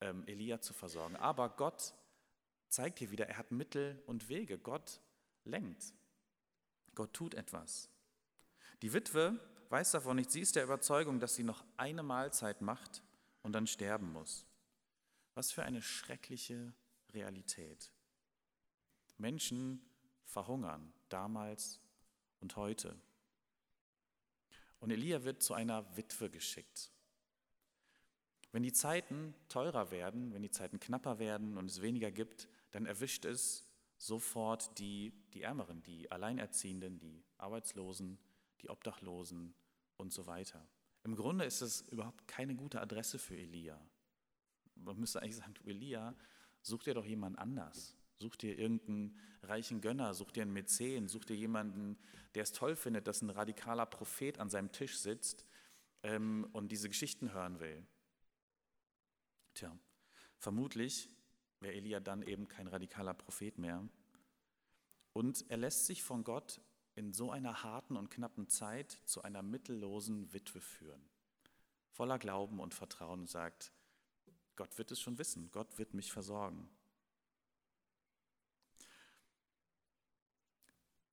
ähm, 0.00 0.24
Elia 0.26 0.60
zu 0.60 0.72
versorgen. 0.74 1.16
Aber 1.16 1.48
Gott 1.50 1.94
zeigt 2.68 2.98
hier 2.98 3.10
wieder, 3.10 3.28
er 3.28 3.38
hat 3.38 3.52
Mittel 3.52 4.02
und 4.06 4.28
Wege. 4.28 4.58
Gott 4.58 5.00
lenkt. 5.44 5.94
Gott 6.94 7.12
tut 7.12 7.34
etwas. 7.34 7.88
Die 8.82 8.92
Witwe 8.92 9.38
weiß 9.68 9.92
davon 9.92 10.16
nicht. 10.16 10.30
Sie 10.30 10.40
ist 10.40 10.56
der 10.56 10.64
Überzeugung, 10.64 11.20
dass 11.20 11.36
sie 11.36 11.44
noch 11.44 11.64
eine 11.76 12.02
Mahlzeit 12.02 12.60
macht 12.60 13.02
und 13.42 13.52
dann 13.52 13.66
sterben 13.66 14.12
muss. 14.12 14.46
Was 15.34 15.52
für 15.52 15.62
eine 15.62 15.80
schreckliche 15.80 16.74
Realität. 17.14 17.92
Menschen 19.18 19.80
verhungern, 20.32 20.92
damals 21.08 21.80
und 22.40 22.56
heute. 22.56 22.96
Und 24.80 24.90
Elia 24.90 25.24
wird 25.24 25.42
zu 25.42 25.54
einer 25.54 25.96
Witwe 25.96 26.30
geschickt. 26.30 26.90
Wenn 28.50 28.62
die 28.62 28.72
Zeiten 28.72 29.34
teurer 29.48 29.90
werden, 29.90 30.32
wenn 30.34 30.42
die 30.42 30.50
Zeiten 30.50 30.80
knapper 30.80 31.18
werden 31.18 31.56
und 31.56 31.70
es 31.70 31.82
weniger 31.82 32.10
gibt, 32.10 32.48
dann 32.72 32.86
erwischt 32.86 33.24
es 33.24 33.66
sofort 33.98 34.78
die, 34.78 35.12
die 35.34 35.42
Ärmeren, 35.42 35.82
die 35.82 36.10
Alleinerziehenden, 36.10 36.98
die 36.98 37.22
Arbeitslosen, 37.38 38.18
die 38.60 38.68
Obdachlosen 38.68 39.54
und 39.96 40.12
so 40.12 40.26
weiter. 40.26 40.66
Im 41.04 41.14
Grunde 41.14 41.44
ist 41.44 41.60
es 41.60 41.82
überhaupt 41.88 42.26
keine 42.26 42.54
gute 42.54 42.80
Adresse 42.80 43.18
für 43.18 43.36
Elia. 43.36 43.80
Man 44.74 44.98
müsste 44.98 45.22
eigentlich 45.22 45.36
sagen, 45.36 45.54
Elia, 45.64 46.14
such 46.62 46.84
dir 46.84 46.94
doch 46.94 47.04
jemand 47.04 47.38
anders. 47.38 47.96
Such 48.22 48.36
dir 48.36 48.56
irgendeinen 48.56 49.18
reichen 49.42 49.80
Gönner, 49.80 50.14
such 50.14 50.30
dir 50.30 50.42
einen 50.42 50.52
Mäzen, 50.52 51.08
such 51.08 51.24
dir 51.24 51.34
jemanden, 51.34 51.98
der 52.36 52.44
es 52.44 52.52
toll 52.52 52.76
findet, 52.76 53.08
dass 53.08 53.20
ein 53.20 53.30
radikaler 53.30 53.84
Prophet 53.84 54.38
an 54.38 54.48
seinem 54.48 54.70
Tisch 54.70 54.96
sitzt 54.96 55.44
ähm, 56.04 56.48
und 56.52 56.70
diese 56.70 56.88
Geschichten 56.88 57.32
hören 57.32 57.58
will. 57.58 57.84
Tja, 59.54 59.76
vermutlich 60.38 61.08
wäre 61.58 61.74
Elia 61.74 61.98
dann 61.98 62.22
eben 62.22 62.46
kein 62.46 62.68
radikaler 62.68 63.12
Prophet 63.12 63.58
mehr. 63.58 63.88
Und 65.12 65.44
er 65.50 65.56
lässt 65.56 65.86
sich 65.86 66.04
von 66.04 66.22
Gott 66.22 66.60
in 66.94 67.12
so 67.12 67.32
einer 67.32 67.64
harten 67.64 67.96
und 67.96 68.08
knappen 68.08 68.48
Zeit 68.48 68.92
zu 69.04 69.22
einer 69.22 69.42
mittellosen 69.42 70.32
Witwe 70.32 70.60
führen. 70.60 71.02
Voller 71.90 72.20
Glauben 72.20 72.60
und 72.60 72.72
Vertrauen 72.72 73.20
und 73.20 73.28
sagt, 73.28 73.72
Gott 74.54 74.78
wird 74.78 74.92
es 74.92 75.00
schon 75.00 75.18
wissen, 75.18 75.50
Gott 75.50 75.76
wird 75.78 75.92
mich 75.92 76.12
versorgen. 76.12 76.70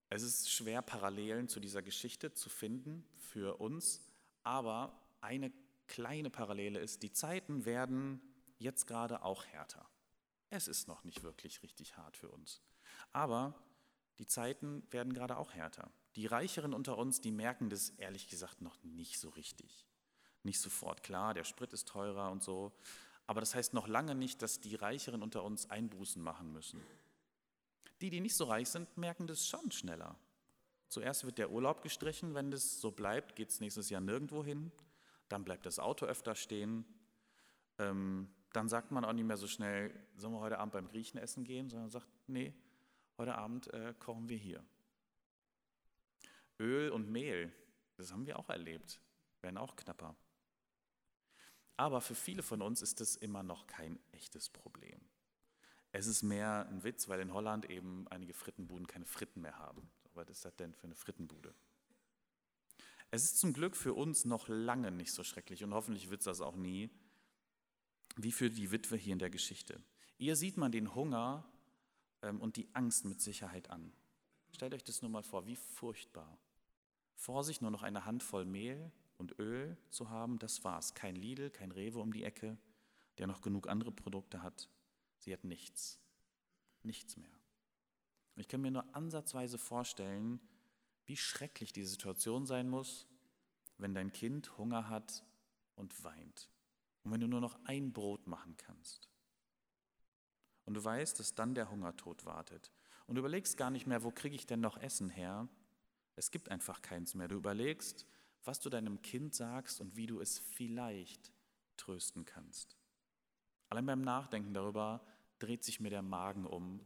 Es 0.10 0.24
ist 0.24 0.52
schwer, 0.52 0.82
Parallelen 0.82 1.48
zu 1.48 1.60
dieser 1.60 1.82
Geschichte 1.82 2.34
zu 2.34 2.50
finden 2.50 3.06
für 3.18 3.60
uns, 3.60 4.02
aber 4.44 5.00
eine 5.22 5.52
kleine 5.88 6.30
Parallele 6.30 6.80
ist, 6.80 7.04
die 7.04 7.12
Zeiten 7.12 7.66
werden 7.66 8.22
jetzt 8.58 8.88
gerade 8.88 9.24
auch 9.24 9.46
härter. 9.46 9.88
Es 10.50 10.68
ist 10.68 10.88
noch 10.88 11.04
nicht 11.04 11.24
wirklich 11.24 11.62
richtig 11.62 11.98
hart 11.98 12.18
für 12.18 12.30
uns. 12.30 12.62
Aber 13.12 13.54
die 14.18 14.26
Zeiten 14.26 14.84
werden 14.92 15.14
gerade 15.14 15.38
auch 15.38 15.54
härter. 15.54 15.92
Die 16.16 16.26
Reicheren 16.26 16.74
unter 16.74 16.98
uns, 16.98 17.22
die 17.22 17.32
merken 17.32 17.70
das 17.70 17.92
ehrlich 17.92 18.28
gesagt 18.28 18.62
noch 18.62 18.82
nicht 18.84 19.20
so 19.20 19.30
richtig. 19.30 19.86
Nicht 20.44 20.60
sofort. 20.60 21.04
Klar, 21.04 21.34
der 21.34 21.44
Sprit 21.44 21.72
ist 21.74 21.88
teurer 21.88 22.32
und 22.32 22.44
so. 22.44 22.74
Aber 23.28 23.42
das 23.42 23.54
heißt 23.54 23.74
noch 23.74 23.88
lange 23.88 24.16
nicht, 24.16 24.42
dass 24.42 24.60
die 24.60 24.76
Reicheren 24.76 25.22
unter 25.22 25.44
uns 25.44 25.70
Einbußen 25.70 26.22
machen 26.22 26.52
müssen. 26.52 26.82
Die, 28.02 28.10
die 28.10 28.22
nicht 28.22 28.36
so 28.36 28.46
reich 28.46 28.70
sind, 28.70 28.98
merken 28.98 29.28
das 29.28 29.48
schon 29.48 29.72
schneller. 29.72 30.16
Zuerst 30.88 31.26
wird 31.26 31.38
der 31.38 31.52
Urlaub 31.52 31.82
gestrichen, 31.82 32.34
wenn 32.34 32.50
das 32.50 32.82
so 32.82 32.92
bleibt, 32.92 33.36
geht 33.36 33.50
es 33.50 33.60
nächstes 33.60 33.90
Jahr 33.90 34.02
nirgendwo 34.02 34.44
hin. 34.44 34.72
Dann 35.28 35.44
bleibt 35.44 35.66
das 35.66 35.78
Auto 35.78 36.06
öfter 36.06 36.34
stehen. 36.36 36.86
Ähm, 37.78 38.30
dann 38.54 38.68
sagt 38.68 38.92
man 38.92 39.06
auch 39.06 39.14
nicht 39.14 39.26
mehr 39.26 39.38
so 39.38 39.48
schnell, 39.48 39.94
sollen 40.16 40.34
wir 40.34 40.40
heute 40.40 40.58
Abend 40.58 40.74
beim 40.74 40.88
Griechen 40.88 41.20
essen 41.20 41.44
gehen, 41.44 41.70
sondern 41.70 41.90
sagt, 41.92 42.08
nee, 42.28 42.54
heute 43.18 43.36
Abend 43.36 43.72
äh, 43.74 43.94
kochen 44.00 44.28
wir 44.28 44.38
hier. 44.38 44.64
Öl 46.60 46.90
und 46.90 47.10
Mehl, 47.10 47.54
das 47.96 48.12
haben 48.12 48.26
wir 48.26 48.40
auch 48.40 48.50
erlebt, 48.50 49.00
werden 49.42 49.58
auch 49.58 49.76
knapper. 49.76 50.16
Aber 51.78 52.02
für 52.02 52.16
viele 52.16 52.44
von 52.44 52.62
uns 52.62 52.82
ist 52.82 53.00
das 53.00 53.16
immer 53.16 53.44
noch 53.44 53.68
kein 53.68 54.00
echtes 54.12 54.50
Problem. 54.50 55.00
Es 55.92 56.08
ist 56.08 56.22
mehr 56.22 56.68
ein 56.70 56.84
Witz, 56.84 57.08
weil 57.08 57.20
in 57.20 57.34
Holland 57.34 57.70
eben 57.70 58.08
einige 58.10 58.34
Frittenbuden 58.34 58.88
keine 58.88 59.06
Fritten 59.06 59.42
mehr 59.42 59.58
haben. 59.58 59.90
Was 60.14 60.30
ist 60.30 60.46
das 60.46 60.56
denn 60.56 60.74
für 60.74 60.86
eine 60.86 60.96
Frittenbude? 60.96 61.54
Es 63.12 63.24
ist 63.24 63.40
zum 63.40 63.54
Glück 63.54 63.76
für 63.76 63.94
uns 63.94 64.26
noch 64.26 64.48
lange 64.48 64.92
nicht 64.92 65.12
so 65.12 65.24
schrecklich 65.24 65.64
und 65.64 65.74
hoffentlich 65.74 66.10
wird 66.10 66.22
es 66.22 66.26
das 66.26 66.42
auch 66.42 66.56
nie, 66.56 66.92
wie 68.18 68.32
für 68.32 68.50
die 68.50 68.72
Witwe 68.72 68.98
hier 68.98 69.14
in 69.14 69.20
der 69.20 69.32
Geschichte. 69.32 69.82
Ihr 70.18 70.36
sieht 70.36 70.58
man 70.58 70.72
den 70.72 70.94
Hunger 70.94 71.50
ähm, 72.22 72.40
und 72.40 72.58
die 72.58 72.70
Angst 72.74 73.06
mit 73.06 73.22
Sicherheit 73.22 73.70
an. 73.70 73.92
Stellt 74.52 74.74
euch 74.74 74.84
das 74.84 75.02
nur 75.02 75.10
mal 75.10 75.24
vor, 75.24 75.48
wie 75.48 75.56
furchtbar. 75.56 76.38
Vor 77.16 77.44
sich 77.44 77.62
nur 77.62 77.72
noch 77.72 77.84
eine 77.84 78.06
Handvoll 78.06 78.46
Mehl 78.46 78.92
und 79.18 79.40
Öl 79.40 79.78
zu 79.90 80.10
haben, 80.10 80.38
das 80.38 80.64
war's. 80.64 80.94
Kein 80.94 81.16
Lidl, 81.16 81.50
kein 81.50 81.72
Rewe 81.72 82.00
um 82.00 82.14
die 82.14 82.24
Ecke, 82.24 82.58
der 83.18 83.28
noch 83.28 83.42
genug 83.42 83.68
andere 83.68 83.92
Produkte 83.92 84.44
hat. 84.44 84.70
Sie 85.20 85.34
hat 85.34 85.44
nichts. 85.44 86.00
Nichts 86.84 87.18
mehr. 87.18 87.30
Ich 88.36 88.48
kann 88.48 88.62
mir 88.62 88.72
nur 88.72 88.96
ansatzweise 88.96 89.58
vorstellen, 89.58 90.40
wie 91.06 91.18
schrecklich 91.18 91.74
die 91.74 91.84
Situation 91.84 92.46
sein 92.46 92.70
muss, 92.70 93.06
wenn 93.78 93.94
dein 93.94 94.12
Kind 94.12 94.58
Hunger 94.58 94.90
hat 94.90 95.26
und 95.76 96.04
weint. 96.04 96.50
Und 97.04 97.12
wenn 97.12 97.22
du 97.22 97.28
nur 97.28 97.42
noch 97.42 97.60
ein 97.66 97.92
Brot 97.92 98.28
machen 98.28 98.56
kannst. 98.58 99.10
Und 100.66 100.76
du 100.76 100.84
weißt, 100.84 101.20
dass 101.20 101.36
dann 101.36 101.56
der 101.56 101.70
Hungertod 101.70 102.26
wartet. 102.26 102.72
Und 103.08 103.16
du 103.16 103.20
überlegst 103.20 103.58
gar 103.58 103.72
nicht 103.72 103.88
mehr, 103.88 104.04
wo 104.04 104.12
kriege 104.12 104.36
ich 104.36 104.46
denn 104.46 104.62
noch 104.62 104.78
Essen 104.78 105.10
her? 105.10 105.50
Es 106.16 106.32
gibt 106.32 106.50
einfach 106.50 106.82
keins 106.82 107.16
mehr. 107.16 107.28
Du 107.28 107.36
überlegst, 107.36 108.06
was 108.44 108.60
du 108.60 108.70
deinem 108.70 109.02
Kind 109.02 109.34
sagst 109.34 109.82
und 109.82 109.96
wie 109.96 110.06
du 110.06 110.20
es 110.20 110.40
vielleicht 110.40 111.34
trösten 111.76 112.26
kannst. 112.26 112.79
Allein 113.70 113.86
beim 113.86 114.02
Nachdenken 114.02 114.54
darüber 114.54 115.02
dreht 115.38 115.64
sich 115.64 115.80
mir 115.80 115.90
der 115.90 116.02
Magen 116.02 116.46
um, 116.46 116.80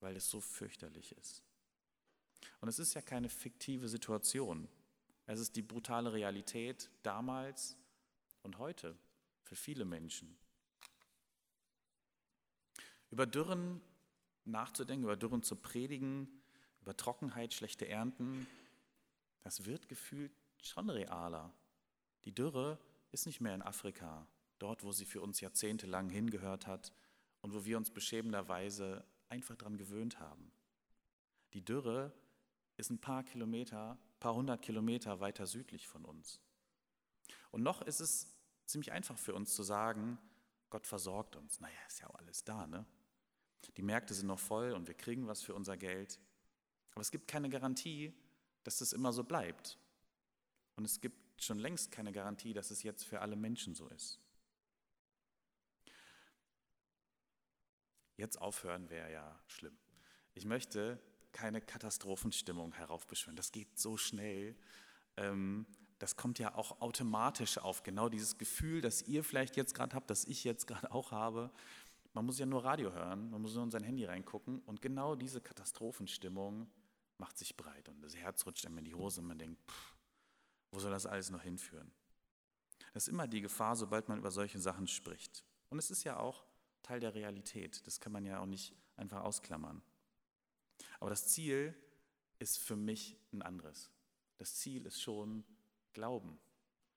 weil 0.00 0.16
es 0.16 0.28
so 0.28 0.40
fürchterlich 0.40 1.16
ist. 1.16 1.42
Und 2.60 2.68
es 2.68 2.78
ist 2.78 2.94
ja 2.94 3.00
keine 3.00 3.28
fiktive 3.28 3.88
Situation. 3.88 4.68
Es 5.26 5.40
ist 5.40 5.56
die 5.56 5.62
brutale 5.62 6.12
Realität 6.12 6.90
damals 7.02 7.76
und 8.42 8.58
heute 8.58 8.96
für 9.42 9.56
viele 9.56 9.84
Menschen. 9.84 10.36
Über 13.10 13.26
Dürren 13.26 13.80
nachzudenken, 14.44 15.04
über 15.04 15.16
Dürren 15.16 15.42
zu 15.42 15.56
predigen, 15.56 16.28
über 16.82 16.96
Trockenheit, 16.96 17.54
schlechte 17.54 17.88
Ernten, 17.88 18.46
das 19.42 19.64
wird 19.64 19.88
gefühlt 19.88 20.32
schon 20.62 20.90
realer. 20.90 21.52
Die 22.24 22.34
Dürre 22.34 22.78
ist 23.12 23.26
nicht 23.26 23.40
mehr 23.40 23.54
in 23.54 23.62
Afrika, 23.62 24.26
dort, 24.58 24.84
wo 24.84 24.92
sie 24.92 25.04
für 25.04 25.20
uns 25.20 25.40
jahrzehntelang 25.40 26.10
hingehört 26.10 26.66
hat 26.66 26.92
und 27.40 27.54
wo 27.54 27.64
wir 27.64 27.76
uns 27.76 27.90
beschämenderweise 27.90 29.04
einfach 29.28 29.56
daran 29.56 29.76
gewöhnt 29.76 30.20
haben. 30.20 30.52
Die 31.52 31.64
Dürre 31.64 32.12
ist 32.76 32.90
ein 32.90 33.00
paar 33.00 33.22
Kilometer, 33.22 33.98
paar 34.20 34.34
hundert 34.34 34.62
Kilometer 34.62 35.20
weiter 35.20 35.46
südlich 35.46 35.86
von 35.86 36.04
uns. 36.04 36.40
Und 37.50 37.62
noch 37.62 37.82
ist 37.82 38.00
es 38.00 38.34
ziemlich 38.66 38.92
einfach 38.92 39.18
für 39.18 39.34
uns 39.34 39.54
zu 39.54 39.62
sagen, 39.62 40.18
Gott 40.70 40.86
versorgt 40.86 41.36
uns. 41.36 41.60
Naja, 41.60 41.78
ist 41.86 42.00
ja 42.00 42.08
auch 42.08 42.16
alles 42.16 42.44
da, 42.44 42.66
ne? 42.66 42.84
Die 43.76 43.82
Märkte 43.82 44.12
sind 44.12 44.26
noch 44.26 44.38
voll 44.38 44.72
und 44.72 44.88
wir 44.88 44.94
kriegen 44.94 45.26
was 45.26 45.42
für 45.42 45.54
unser 45.54 45.76
Geld. 45.76 46.18
Aber 46.92 47.00
es 47.00 47.10
gibt 47.10 47.28
keine 47.28 47.48
Garantie, 47.48 48.12
dass 48.62 48.78
das 48.78 48.92
immer 48.92 49.12
so 49.12 49.24
bleibt. 49.24 49.78
Und 50.76 50.84
es 50.84 51.00
gibt 51.00 51.42
schon 51.42 51.58
längst 51.58 51.90
keine 51.90 52.12
Garantie, 52.12 52.52
dass 52.52 52.70
es 52.70 52.82
jetzt 52.82 53.04
für 53.04 53.20
alle 53.20 53.36
Menschen 53.36 53.74
so 53.74 53.88
ist. 53.88 54.20
Jetzt 58.16 58.40
aufhören 58.40 58.90
wäre 58.90 59.12
ja 59.12 59.40
schlimm. 59.46 59.76
Ich 60.34 60.44
möchte 60.44 61.00
keine 61.32 61.60
Katastrophenstimmung 61.60 62.72
heraufbeschwören. 62.72 63.36
Das 63.36 63.52
geht 63.52 63.78
so 63.78 63.96
schnell. 63.96 64.56
Ähm, 65.16 65.66
das 65.98 66.16
kommt 66.16 66.38
ja 66.38 66.54
auch 66.54 66.80
automatisch 66.80 67.58
auf. 67.58 67.82
Genau 67.82 68.08
dieses 68.08 68.38
Gefühl, 68.38 68.80
das 68.80 69.02
ihr 69.02 69.24
vielleicht 69.24 69.56
jetzt 69.56 69.74
gerade 69.74 69.94
habt, 69.94 70.10
das 70.10 70.24
ich 70.24 70.44
jetzt 70.44 70.66
gerade 70.66 70.90
auch 70.92 71.12
habe. 71.12 71.50
Man 72.12 72.26
muss 72.26 72.38
ja 72.38 72.46
nur 72.46 72.64
Radio 72.64 72.92
hören, 72.92 73.30
man 73.30 73.42
muss 73.42 73.54
nur 73.54 73.64
in 73.64 73.72
sein 73.72 73.82
Handy 73.82 74.04
reingucken 74.04 74.60
und 74.60 74.80
genau 74.80 75.16
diese 75.16 75.40
Katastrophenstimmung 75.40 76.70
macht 77.18 77.36
sich 77.36 77.56
breit 77.56 77.88
und 77.88 78.00
das 78.02 78.14
Herz 78.14 78.46
rutscht 78.46 78.66
einem 78.66 78.78
in 78.78 78.84
die 78.84 78.94
Hose 78.94 79.20
und 79.20 79.26
man 79.26 79.38
denkt, 79.38 79.60
pff, 79.68 79.94
wo 80.70 80.78
soll 80.78 80.92
das 80.92 81.06
alles 81.06 81.30
noch 81.30 81.42
hinführen? 81.42 81.90
Das 82.92 83.04
ist 83.04 83.08
immer 83.08 83.26
die 83.26 83.40
Gefahr, 83.40 83.74
sobald 83.74 84.08
man 84.08 84.18
über 84.18 84.30
solche 84.30 84.60
Sachen 84.60 84.86
spricht. 84.86 85.44
Und 85.70 85.78
es 85.78 85.90
ist 85.90 86.04
ja 86.04 86.18
auch 86.18 86.44
Teil 86.84 87.00
der 87.00 87.14
Realität. 87.14 87.84
Das 87.86 87.98
kann 87.98 88.12
man 88.12 88.24
ja 88.24 88.38
auch 88.38 88.46
nicht 88.46 88.74
einfach 88.96 89.24
ausklammern. 89.24 89.82
Aber 91.00 91.10
das 91.10 91.26
Ziel 91.26 91.74
ist 92.38 92.58
für 92.58 92.76
mich 92.76 93.18
ein 93.32 93.42
anderes. 93.42 93.90
Das 94.36 94.54
Ziel 94.56 94.86
ist 94.86 95.00
schon 95.00 95.44
Glauben. 95.92 96.38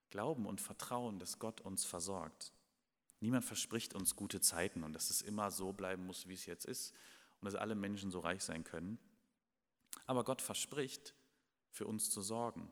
Glauben 0.09 0.45
und 0.45 0.61
Vertrauen, 0.61 1.19
dass 1.19 1.39
Gott 1.39 1.61
uns 1.61 1.85
versorgt. 1.85 2.53
Niemand 3.19 3.45
verspricht 3.45 3.93
uns 3.93 4.15
gute 4.15 4.41
Zeiten 4.41 4.83
und 4.83 4.93
dass 4.93 5.09
es 5.09 5.21
immer 5.21 5.51
so 5.51 5.73
bleiben 5.73 6.05
muss, 6.05 6.27
wie 6.27 6.33
es 6.33 6.45
jetzt 6.45 6.65
ist 6.65 6.93
und 7.39 7.45
dass 7.45 7.55
alle 7.55 7.75
Menschen 7.75 8.11
so 8.11 8.19
reich 8.19 8.43
sein 8.43 8.63
können. 8.63 8.99
Aber 10.05 10.23
Gott 10.23 10.41
verspricht, 10.41 11.15
für 11.71 11.87
uns 11.87 12.09
zu 12.09 12.21
sorgen. 12.21 12.71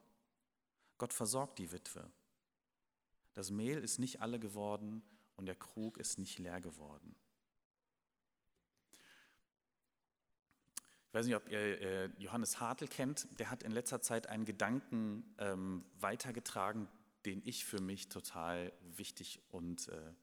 Gott 0.98 1.14
versorgt 1.14 1.60
die 1.60 1.72
Witwe. 1.72 2.10
Das 3.34 3.52
Mehl 3.52 3.80
ist 3.80 4.00
nicht 4.00 4.22
alle 4.22 4.40
geworden 4.40 5.04
und 5.36 5.46
der 5.46 5.56
Krug 5.56 5.98
ist 5.98 6.18
nicht 6.18 6.40
leer 6.40 6.62
geworden. 6.62 7.16
Ich 11.08 11.14
weiß 11.14 11.26
nicht, 11.28 11.36
ob 11.36 11.50
ihr 11.50 11.82
äh, 11.82 12.10
Johannes 12.18 12.60
Hartl 12.60 12.88
kennt. 12.88 13.40
Der 13.40 13.50
hat 13.50 13.64
in 13.64 13.72
letzter 13.72 14.02
Zeit 14.02 14.28
einen 14.28 14.44
Gedanken 14.44 15.24
ähm, 15.38 15.86
weitergetragen, 16.00 16.90
den 17.26 17.42
ich 17.46 17.64
für 17.64 17.82
mich 17.82 18.10
total 18.10 18.74
wichtig 18.82 19.42
und 19.50 19.88
äh, 19.88 20.14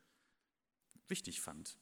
wichtig 1.09 1.41
fand. 1.41 1.79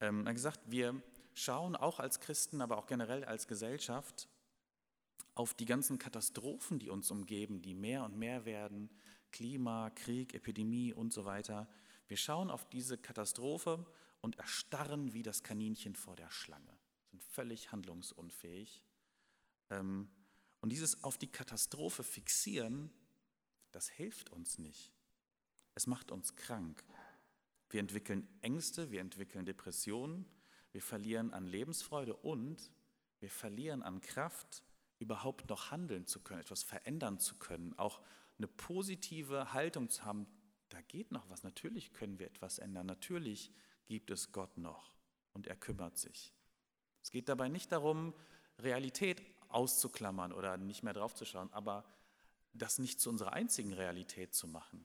Ähm, 0.00 0.22
er 0.22 0.30
hat 0.30 0.34
gesagt, 0.34 0.60
wir 0.66 1.00
schauen 1.34 1.76
auch 1.76 2.00
als 2.00 2.18
Christen, 2.18 2.60
aber 2.60 2.78
auch 2.78 2.86
generell 2.86 3.24
als 3.24 3.46
Gesellschaft 3.46 4.28
auf 5.34 5.54
die 5.54 5.66
ganzen 5.66 5.98
Katastrophen, 5.98 6.80
die 6.80 6.90
uns 6.90 7.12
umgeben, 7.12 7.62
die 7.62 7.74
mehr 7.74 8.02
und 8.04 8.18
mehr 8.18 8.44
werden, 8.44 8.90
Klima, 9.30 9.90
Krieg, 9.90 10.34
Epidemie 10.34 10.92
und 10.92 11.12
so 11.12 11.24
weiter. 11.24 11.68
Wir 12.08 12.16
schauen 12.16 12.50
auf 12.50 12.68
diese 12.68 12.98
Katastrophe 12.98 13.86
und 14.20 14.36
erstarren 14.38 15.12
wie 15.12 15.22
das 15.22 15.42
Kaninchen 15.42 15.94
vor 15.94 16.16
der 16.16 16.30
Schlange, 16.30 16.76
sind 17.10 17.22
völlig 17.22 17.70
handlungsunfähig. 17.70 18.82
Ähm, 19.70 20.08
und 20.60 20.70
dieses 20.70 21.04
auf 21.04 21.18
die 21.18 21.30
Katastrophe 21.30 22.02
fixieren, 22.02 22.90
das 23.70 23.88
hilft 23.88 24.30
uns 24.30 24.58
nicht. 24.58 24.92
Es 25.74 25.86
macht 25.86 26.10
uns 26.10 26.34
krank. 26.34 26.82
Wir 27.70 27.80
entwickeln 27.80 28.26
Ängste, 28.40 28.90
wir 28.90 29.00
entwickeln 29.00 29.44
Depressionen, 29.44 30.26
wir 30.72 30.82
verlieren 30.82 31.32
an 31.32 31.46
Lebensfreude 31.46 32.16
und 32.16 32.72
wir 33.20 33.30
verlieren 33.30 33.82
an 33.82 34.00
Kraft, 34.00 34.62
überhaupt 34.98 35.48
noch 35.48 35.70
handeln 35.70 36.06
zu 36.06 36.20
können, 36.20 36.40
etwas 36.40 36.62
verändern 36.62 37.18
zu 37.18 37.36
können, 37.36 37.78
auch 37.78 38.00
eine 38.38 38.48
positive 38.48 39.52
Haltung 39.52 39.90
zu 39.90 40.04
haben, 40.04 40.26
da 40.78 40.82
geht 40.82 41.10
noch 41.10 41.28
was, 41.28 41.42
natürlich 41.42 41.92
können 41.92 42.20
wir 42.20 42.28
etwas 42.28 42.60
ändern, 42.60 42.86
natürlich 42.86 43.50
gibt 43.86 44.12
es 44.12 44.30
Gott 44.30 44.56
noch 44.58 44.94
und 45.32 45.48
er 45.48 45.56
kümmert 45.56 45.98
sich. 45.98 46.32
Es 47.02 47.10
geht 47.10 47.28
dabei 47.28 47.48
nicht 47.48 47.72
darum, 47.72 48.14
Realität 48.60 49.20
auszuklammern 49.48 50.32
oder 50.32 50.56
nicht 50.56 50.84
mehr 50.84 50.92
draufzuschauen, 50.92 51.52
aber 51.52 51.84
das 52.52 52.78
nicht 52.78 53.00
zu 53.00 53.10
unserer 53.10 53.32
einzigen 53.32 53.72
Realität 53.72 54.34
zu 54.34 54.46
machen. 54.46 54.84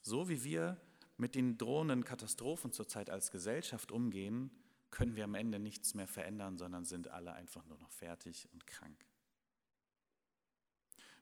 So 0.00 0.30
wie 0.30 0.42
wir 0.42 0.80
mit 1.18 1.34
den 1.34 1.58
drohenden 1.58 2.02
Katastrophen 2.02 2.72
zurzeit 2.72 3.10
als 3.10 3.30
Gesellschaft 3.30 3.92
umgehen, 3.92 4.50
können 4.90 5.16
wir 5.16 5.24
am 5.24 5.34
Ende 5.34 5.58
nichts 5.58 5.92
mehr 5.92 6.08
verändern, 6.08 6.56
sondern 6.56 6.86
sind 6.86 7.08
alle 7.08 7.34
einfach 7.34 7.66
nur 7.66 7.76
noch 7.76 7.90
fertig 7.90 8.48
und 8.54 8.66
krank. 8.66 9.11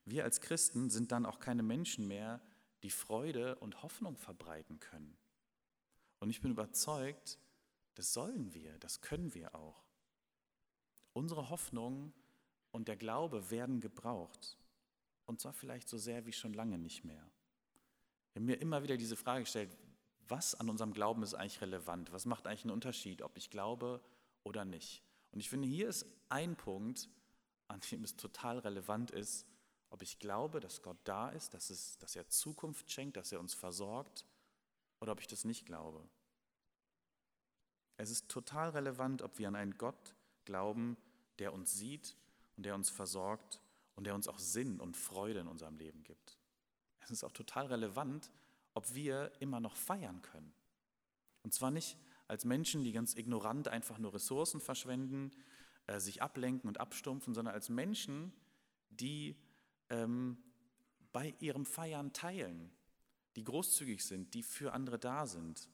Wir 0.05 0.25
als 0.25 0.41
Christen 0.41 0.91
sind 0.91 1.13
dann 1.13 1.27
auch 1.27 1.39
keine 1.39 1.63
Menschen 1.63 2.09
mehr, 2.09 2.41
die 2.83 2.91
Freude 2.91 3.57
und 3.57 3.83
Hoffnung 3.83 4.17
verbreiten 4.17 4.81
können. 4.81 5.17
Und 6.19 6.31
ich 6.31 6.41
bin 6.41 6.51
überzeugt, 6.51 7.39
das 7.95 8.13
sollen 8.13 8.55
wir, 8.55 8.79
das 8.79 9.01
können 9.01 9.35
wir 9.35 9.55
auch. 9.55 9.85
Unsere 11.13 11.51
Hoffnung 11.51 12.13
und 12.71 12.89
der 12.89 12.97
Glaube 12.97 13.51
werden 13.51 13.81
gebraucht. 13.81 14.59
Und 15.27 15.41
zwar 15.41 15.53
vielleicht 15.53 15.89
so 15.89 15.99
sehr 15.99 16.27
wie 16.27 16.33
schon 16.33 16.55
lange 16.55 16.79
nicht 16.79 17.05
mehr. 17.05 17.31
Ich 18.31 18.37
habe 18.37 18.47
mir 18.47 18.61
immer 18.61 18.83
wieder 18.83 18.97
diese 18.97 19.17
Frage 19.17 19.45
gestellt, 19.45 19.77
was 20.29 20.55
an 20.55 20.71
unserem 20.71 20.93
Glauben 20.93 21.23
ist 21.23 21.35
eigentlich 21.35 21.61
relevant? 21.61 22.13
Was 22.13 22.25
macht 22.25 22.47
eigentlich 22.47 22.65
einen 22.65 22.73
Unterschied, 22.73 23.23
ob 23.23 23.37
ich 23.37 23.51
glaube 23.51 24.01
oder 24.45 24.65
nicht? 24.65 25.03
Und 25.33 25.41
ich 25.41 25.51
finde, 25.51 25.69
hier 25.69 25.89
ist 25.89 26.07
ein 26.29 26.57
Punkt, 26.57 27.09
an 27.69 27.81
dem 27.91 28.05
es 28.05 28.17
total 28.17 28.59
relevant 28.61 29.11
ist, 29.11 29.47
ob 29.91 30.03
ich 30.03 30.19
glaube, 30.19 30.61
dass 30.61 30.83
Gott 30.83 30.99
da 31.05 31.31
ist, 31.31 31.55
dass, 31.55 31.71
es, 31.71 31.99
dass 31.99 32.17
er 32.17 32.29
Zukunft 32.29 32.91
schenkt, 32.91 33.17
dass 33.17 33.33
er 33.33 33.41
uns 33.41 33.55
versorgt, 33.55 34.25
oder 35.01 35.13
ob 35.13 35.21
ich 35.21 35.27
das 35.27 35.45
nicht 35.45 35.67
glaube. 35.67 36.07
Es 37.97 38.11
ist 38.11 38.29
total 38.29 38.71
relevant, 38.71 39.23
ob 39.23 39.39
wir 39.39 39.49
an 39.49 39.57
einen 39.57 39.77
Gott 39.77 40.15
glauben, 40.45 40.97
der 41.39 41.53
uns 41.53 41.75
sieht 41.75 42.17
und 42.57 42.65
der 42.65 42.75
uns 42.75 42.91
versorgt 42.91 43.61
und 43.95 44.05
der 44.05 44.15
uns 44.15 44.29
auch 44.29 44.39
Sinn 44.39 44.81
und 44.81 44.97
Freude 44.97 45.41
in 45.41 45.49
unserem 45.49 45.77
Leben 45.77 46.03
gibt. 46.03 46.39
Es 47.01 47.11
ist 47.11 47.25
auch 47.25 47.33
total 47.33 47.67
relevant, 47.67 48.31
ob 48.75 48.95
wir 48.95 49.33
immer 49.41 49.61
noch 49.61 49.77
feiern 49.77 50.23
können. 50.23 50.53
Und 51.43 51.53
zwar 51.53 51.71
nicht 51.71 51.97
als 52.29 52.45
Menschen, 52.45 52.85
die 52.85 52.93
ganz 52.93 53.15
ignorant 53.17 53.69
einfach 53.69 53.99
nur 53.99 54.15
Ressourcen 54.15 54.61
verschwenden, 54.61 55.33
äh, 55.87 55.99
sich 55.99 56.23
ablenken 56.23 56.69
und 56.69 56.79
abstumpfen, 56.79 57.35
sondern 57.35 57.55
als 57.55 57.69
Menschen, 57.69 58.33
die 58.91 59.37
ähm, 59.91 60.39
bei 61.13 61.35
ihrem 61.41 61.67
Feiern 61.67 62.13
teilen, 62.13 62.71
die 63.37 63.45
großzügig 63.45 64.05
sind, 64.05 64.35
die 64.35 64.43
für 64.43 64.73
andere 64.73 64.99
da 64.99 65.27
sind, 65.27 65.69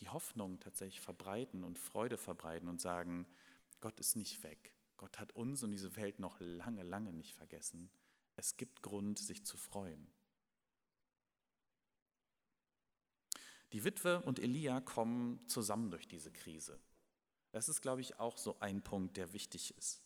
die 0.00 0.08
Hoffnung 0.08 0.60
tatsächlich 0.60 1.00
verbreiten 1.00 1.64
und 1.64 1.78
Freude 1.78 2.18
verbreiten 2.18 2.68
und 2.68 2.80
sagen, 2.80 3.26
Gott 3.80 3.98
ist 4.00 4.16
nicht 4.16 4.42
weg. 4.42 4.74
Gott 4.96 5.18
hat 5.18 5.32
uns 5.32 5.62
und 5.62 5.70
diese 5.70 5.94
Welt 5.96 6.18
noch 6.18 6.36
lange, 6.40 6.82
lange 6.82 7.12
nicht 7.12 7.34
vergessen. 7.34 7.90
Es 8.36 8.56
gibt 8.56 8.82
Grund, 8.82 9.18
sich 9.18 9.44
zu 9.44 9.56
freuen. 9.56 10.08
Die 13.72 13.84
Witwe 13.84 14.22
und 14.22 14.38
Elia 14.38 14.80
kommen 14.80 15.46
zusammen 15.46 15.90
durch 15.90 16.08
diese 16.08 16.32
Krise. 16.32 16.80
Das 17.52 17.68
ist, 17.68 17.80
glaube 17.80 18.00
ich, 18.00 18.18
auch 18.18 18.38
so 18.38 18.58
ein 18.60 18.82
Punkt, 18.82 19.16
der 19.16 19.32
wichtig 19.32 19.76
ist. 19.76 20.02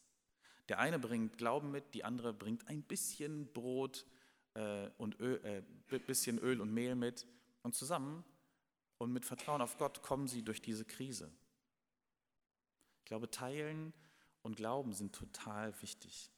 Der 0.69 0.79
eine 0.79 0.99
bringt 0.99 1.39
Glauben 1.39 1.71
mit, 1.71 1.95
die 1.95 2.05
andere 2.05 2.33
bringt 2.33 2.69
ein 2.69 2.83
bisschen 2.83 3.53
Brot 3.53 4.07
äh, 4.55 4.89
und 4.99 5.19
Öl, 5.21 5.41
äh, 5.45 5.99
bisschen 5.99 6.39
Öl 6.39 6.61
und 6.61 6.73
Mehl 6.73 6.95
mit. 6.95 7.27
Und 7.63 7.75
zusammen 7.75 8.25
und 8.99 9.13
mit 9.13 9.25
Vertrauen 9.25 9.63
auf 9.63 9.79
Gott 9.79 10.03
kommen 10.03 10.29
sie 10.29 10.43
durch 10.43 10.63
diese 10.63 10.85
Krise. 10.85 11.31
Ich 12.99 13.05
glaube, 13.07 13.31
Teilen 13.31 13.93
und 14.43 14.57
Glauben 14.57 14.93
sind 14.93 15.15
total 15.15 15.81
wichtig. 15.83 16.31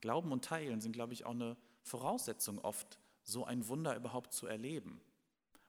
Glauben 0.00 0.32
und 0.32 0.44
Teilen 0.44 0.80
sind, 0.80 0.92
glaube 0.92 1.12
ich, 1.12 1.24
auch 1.24 1.32
eine 1.32 1.56
Voraussetzung 1.82 2.58
oft, 2.58 2.98
so 3.24 3.44
ein 3.44 3.66
Wunder 3.68 3.96
überhaupt 3.96 4.32
zu 4.32 4.46
erleben. 4.46 5.00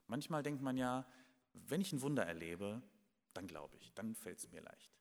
Manchmal 0.06 0.42
denkt 0.42 0.62
man 0.62 0.76
ja, 0.76 1.06
wenn 1.52 1.80
ich 1.80 1.92
ein 1.92 2.02
Wunder 2.02 2.24
erlebe, 2.24 2.82
dann 3.34 3.46
glaube 3.46 3.76
ich, 3.76 3.92
dann 3.94 4.14
fällt 4.14 4.38
es 4.38 4.50
mir 4.50 4.60
leicht. 4.60 4.99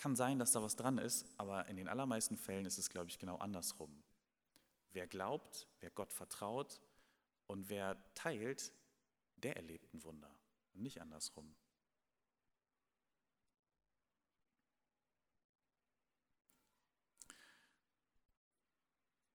Kann 0.00 0.16
sein, 0.16 0.38
dass 0.38 0.52
da 0.52 0.62
was 0.62 0.76
dran 0.76 0.98
ist, 0.98 1.26
aber 1.36 1.66
in 1.66 1.76
den 1.76 1.86
allermeisten 1.86 2.36
Fällen 2.36 2.64
ist 2.64 2.78
es, 2.78 2.88
glaube 2.88 3.10
ich, 3.10 3.18
genau 3.18 3.36
andersrum. 3.36 4.02
Wer 4.92 5.06
glaubt, 5.06 5.68
wer 5.80 5.90
Gott 5.90 6.12
vertraut 6.12 6.80
und 7.46 7.68
wer 7.68 7.96
teilt, 8.14 8.72
der 9.36 9.56
erlebt 9.56 9.92
ein 9.92 10.02
Wunder 10.02 10.34
und 10.72 10.82
nicht 10.82 11.00
andersrum. 11.00 11.54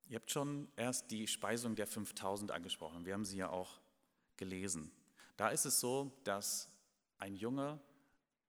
Ihr 0.07 0.17
habt 0.17 0.31
schon 0.31 0.71
erst 0.75 1.11
die 1.11 1.27
Speisung 1.27 1.75
der 1.75 1.87
5000 1.87 2.51
angesprochen. 2.51 3.05
Wir 3.05 3.13
haben 3.13 3.25
sie 3.25 3.37
ja 3.37 3.49
auch 3.49 3.79
gelesen. 4.37 4.91
Da 5.37 5.49
ist 5.49 5.65
es 5.65 5.79
so, 5.79 6.11
dass 6.23 6.69
ein 7.17 7.35
Junge 7.35 7.79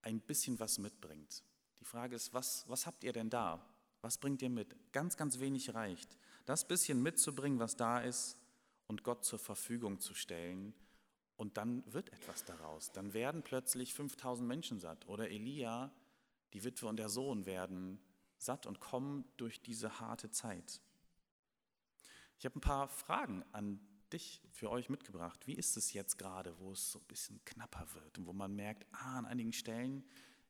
ein 0.02 0.20
bisschen 0.20 0.58
was 0.58 0.78
mitbringt. 0.78 1.42
Die 1.86 1.90
Frage 1.90 2.16
ist, 2.16 2.34
was, 2.34 2.64
was 2.66 2.84
habt 2.84 3.04
ihr 3.04 3.12
denn 3.12 3.30
da? 3.30 3.64
Was 4.02 4.18
bringt 4.18 4.42
ihr 4.42 4.50
mit? 4.50 4.74
Ganz, 4.92 5.16
ganz 5.16 5.38
wenig 5.38 5.72
reicht. 5.72 6.18
Das 6.44 6.66
bisschen 6.66 7.00
mitzubringen, 7.00 7.60
was 7.60 7.76
da 7.76 8.00
ist, 8.00 8.36
und 8.88 9.04
Gott 9.04 9.24
zur 9.24 9.38
Verfügung 9.38 10.00
zu 10.00 10.12
stellen. 10.12 10.74
Und 11.36 11.58
dann 11.58 11.84
wird 11.92 12.12
etwas 12.12 12.44
daraus. 12.44 12.90
Dann 12.90 13.14
werden 13.14 13.44
plötzlich 13.44 13.94
5000 13.94 14.48
Menschen 14.48 14.80
satt. 14.80 15.06
Oder 15.06 15.30
Elia, 15.30 15.92
die 16.54 16.64
Witwe 16.64 16.88
und 16.88 16.96
der 16.96 17.08
Sohn 17.08 17.46
werden 17.46 18.00
satt 18.36 18.66
und 18.66 18.80
kommen 18.80 19.24
durch 19.36 19.62
diese 19.62 20.00
harte 20.00 20.32
Zeit. 20.32 20.80
Ich 22.36 22.46
habe 22.46 22.58
ein 22.58 22.62
paar 22.62 22.88
Fragen 22.88 23.44
an 23.52 23.78
dich, 24.12 24.42
für 24.50 24.70
euch 24.70 24.88
mitgebracht. 24.88 25.46
Wie 25.46 25.54
ist 25.54 25.76
es 25.76 25.92
jetzt 25.92 26.18
gerade, 26.18 26.58
wo 26.58 26.72
es 26.72 26.90
so 26.90 26.98
ein 26.98 27.06
bisschen 27.06 27.44
knapper 27.44 27.86
wird 27.94 28.18
und 28.18 28.26
wo 28.26 28.32
man 28.32 28.56
merkt, 28.56 28.86
ah, 28.90 29.18
an 29.18 29.26
einigen 29.26 29.52
Stellen 29.52 30.02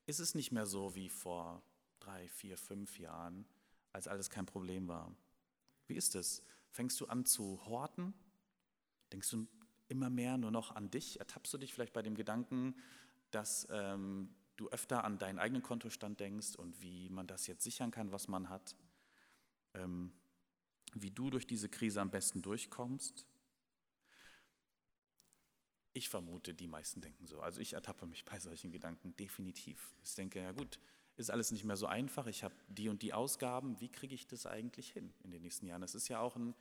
ist 0.06 0.20
es 0.20 0.34
nicht 0.34 0.52
mehr 0.52 0.66
so 0.66 0.94
wie 0.94 1.08
vor 1.08 1.62
drei, 2.00 2.28
vier, 2.28 2.56
fünf 2.56 2.98
Jahren, 2.98 3.46
als 3.92 4.08
alles 4.08 4.30
kein 4.30 4.46
Problem 4.46 4.88
war. 4.88 5.14
Wie 5.86 5.94
ist 5.94 6.14
es? 6.14 6.42
Fängst 6.70 7.00
du 7.00 7.06
an 7.06 7.24
zu 7.24 7.64
horten? 7.66 8.14
Denkst 9.12 9.30
du 9.30 9.46
immer 9.88 10.10
mehr 10.10 10.36
nur 10.36 10.50
noch 10.50 10.74
an 10.74 10.90
dich? 10.90 11.18
Ertappst 11.18 11.52
du 11.52 11.58
dich 11.58 11.72
vielleicht 11.72 11.92
bei 11.92 12.02
dem 12.02 12.14
Gedanken, 12.14 12.76
dass 13.30 13.66
ähm, 13.70 14.34
du 14.56 14.68
öfter 14.70 15.04
an 15.04 15.18
deinen 15.18 15.38
eigenen 15.38 15.62
Kontostand 15.62 16.20
denkst 16.20 16.56
und 16.56 16.80
wie 16.82 17.08
man 17.08 17.26
das 17.26 17.46
jetzt 17.46 17.64
sichern 17.64 17.90
kann, 17.90 18.12
was 18.12 18.28
man 18.28 18.48
hat? 18.48 18.76
Ähm, 19.74 20.12
wie 20.94 21.10
du 21.10 21.30
durch 21.30 21.46
diese 21.46 21.68
Krise 21.68 22.00
am 22.00 22.10
besten 22.10 22.42
durchkommst? 22.42 23.26
Ich 25.96 26.10
vermute, 26.10 26.52
die 26.52 26.68
meisten 26.68 27.00
denken 27.00 27.26
so. 27.26 27.40
Also 27.40 27.58
ich 27.58 27.72
ertappe 27.72 28.04
mich 28.04 28.26
bei 28.26 28.38
solchen 28.38 28.70
Gedanken 28.70 29.16
definitiv. 29.16 29.94
Ich 30.04 30.14
denke, 30.14 30.42
ja 30.42 30.52
gut, 30.52 30.78
ist 31.16 31.30
alles 31.30 31.52
nicht 31.52 31.64
mehr 31.64 31.78
so 31.78 31.86
einfach. 31.86 32.26
Ich 32.26 32.44
habe 32.44 32.54
die 32.68 32.90
und 32.90 33.00
die 33.00 33.14
Ausgaben. 33.14 33.80
Wie 33.80 33.88
kriege 33.88 34.14
ich 34.14 34.26
das 34.26 34.44
eigentlich 34.44 34.90
hin 34.90 35.14
in 35.24 35.30
den 35.30 35.40
nächsten 35.40 35.64
Jahren? 35.64 35.80
Das 35.80 35.94
ist 35.94 36.08
ja 36.08 36.20
auch 36.20 36.36
ein 36.36 36.54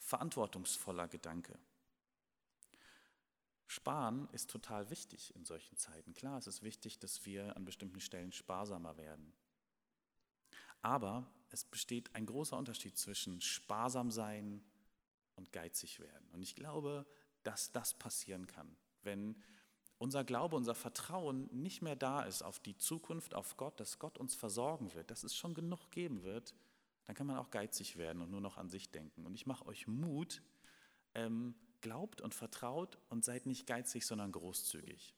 verantwortungsvoller 0.00 1.08
Gedanke. 1.08 1.58
Sparen 3.68 4.28
ist 4.32 4.50
total 4.50 4.90
wichtig 4.90 5.34
in 5.34 5.46
solchen 5.46 5.78
Zeiten. 5.78 6.12
Klar, 6.12 6.36
es 6.36 6.46
ist 6.46 6.62
wichtig, 6.62 6.98
dass 6.98 7.24
wir 7.24 7.56
an 7.56 7.64
bestimmten 7.64 8.00
Stellen 8.00 8.32
sparsamer 8.32 8.98
werden. 8.98 9.32
Aber 10.82 11.26
es 11.48 11.64
besteht 11.64 12.14
ein 12.14 12.26
großer 12.26 12.58
Unterschied 12.58 12.98
zwischen 12.98 13.40
sparsam 13.40 14.10
sein 14.10 14.62
und 15.36 15.52
geizig 15.52 16.00
werden. 16.00 16.28
Und 16.32 16.42
ich 16.42 16.54
glaube, 16.54 17.06
dass 17.44 17.72
das 17.72 17.94
passieren 17.94 18.46
kann, 18.46 18.76
wenn 19.02 19.36
unser 19.98 20.24
Glaube, 20.24 20.56
unser 20.56 20.74
Vertrauen 20.74 21.48
nicht 21.52 21.80
mehr 21.80 21.96
da 21.96 22.22
ist 22.24 22.42
auf 22.42 22.58
die 22.58 22.76
Zukunft, 22.76 23.34
auf 23.34 23.56
Gott, 23.56 23.78
dass 23.78 23.98
Gott 23.98 24.18
uns 24.18 24.34
versorgen 24.34 24.92
wird, 24.94 25.10
dass 25.10 25.22
es 25.22 25.36
schon 25.36 25.54
genug 25.54 25.90
geben 25.90 26.24
wird, 26.24 26.54
dann 27.04 27.14
kann 27.14 27.26
man 27.26 27.36
auch 27.36 27.50
geizig 27.50 27.96
werden 27.96 28.22
und 28.22 28.30
nur 28.30 28.40
noch 28.40 28.56
an 28.56 28.68
sich 28.68 28.90
denken. 28.90 29.24
Und 29.24 29.34
ich 29.34 29.46
mache 29.46 29.66
euch 29.66 29.86
Mut, 29.86 30.42
ähm, 31.14 31.54
glaubt 31.80 32.20
und 32.20 32.34
vertraut 32.34 32.98
und 33.08 33.24
seid 33.24 33.46
nicht 33.46 33.66
geizig, 33.66 34.06
sondern 34.06 34.32
großzügig. 34.32 35.14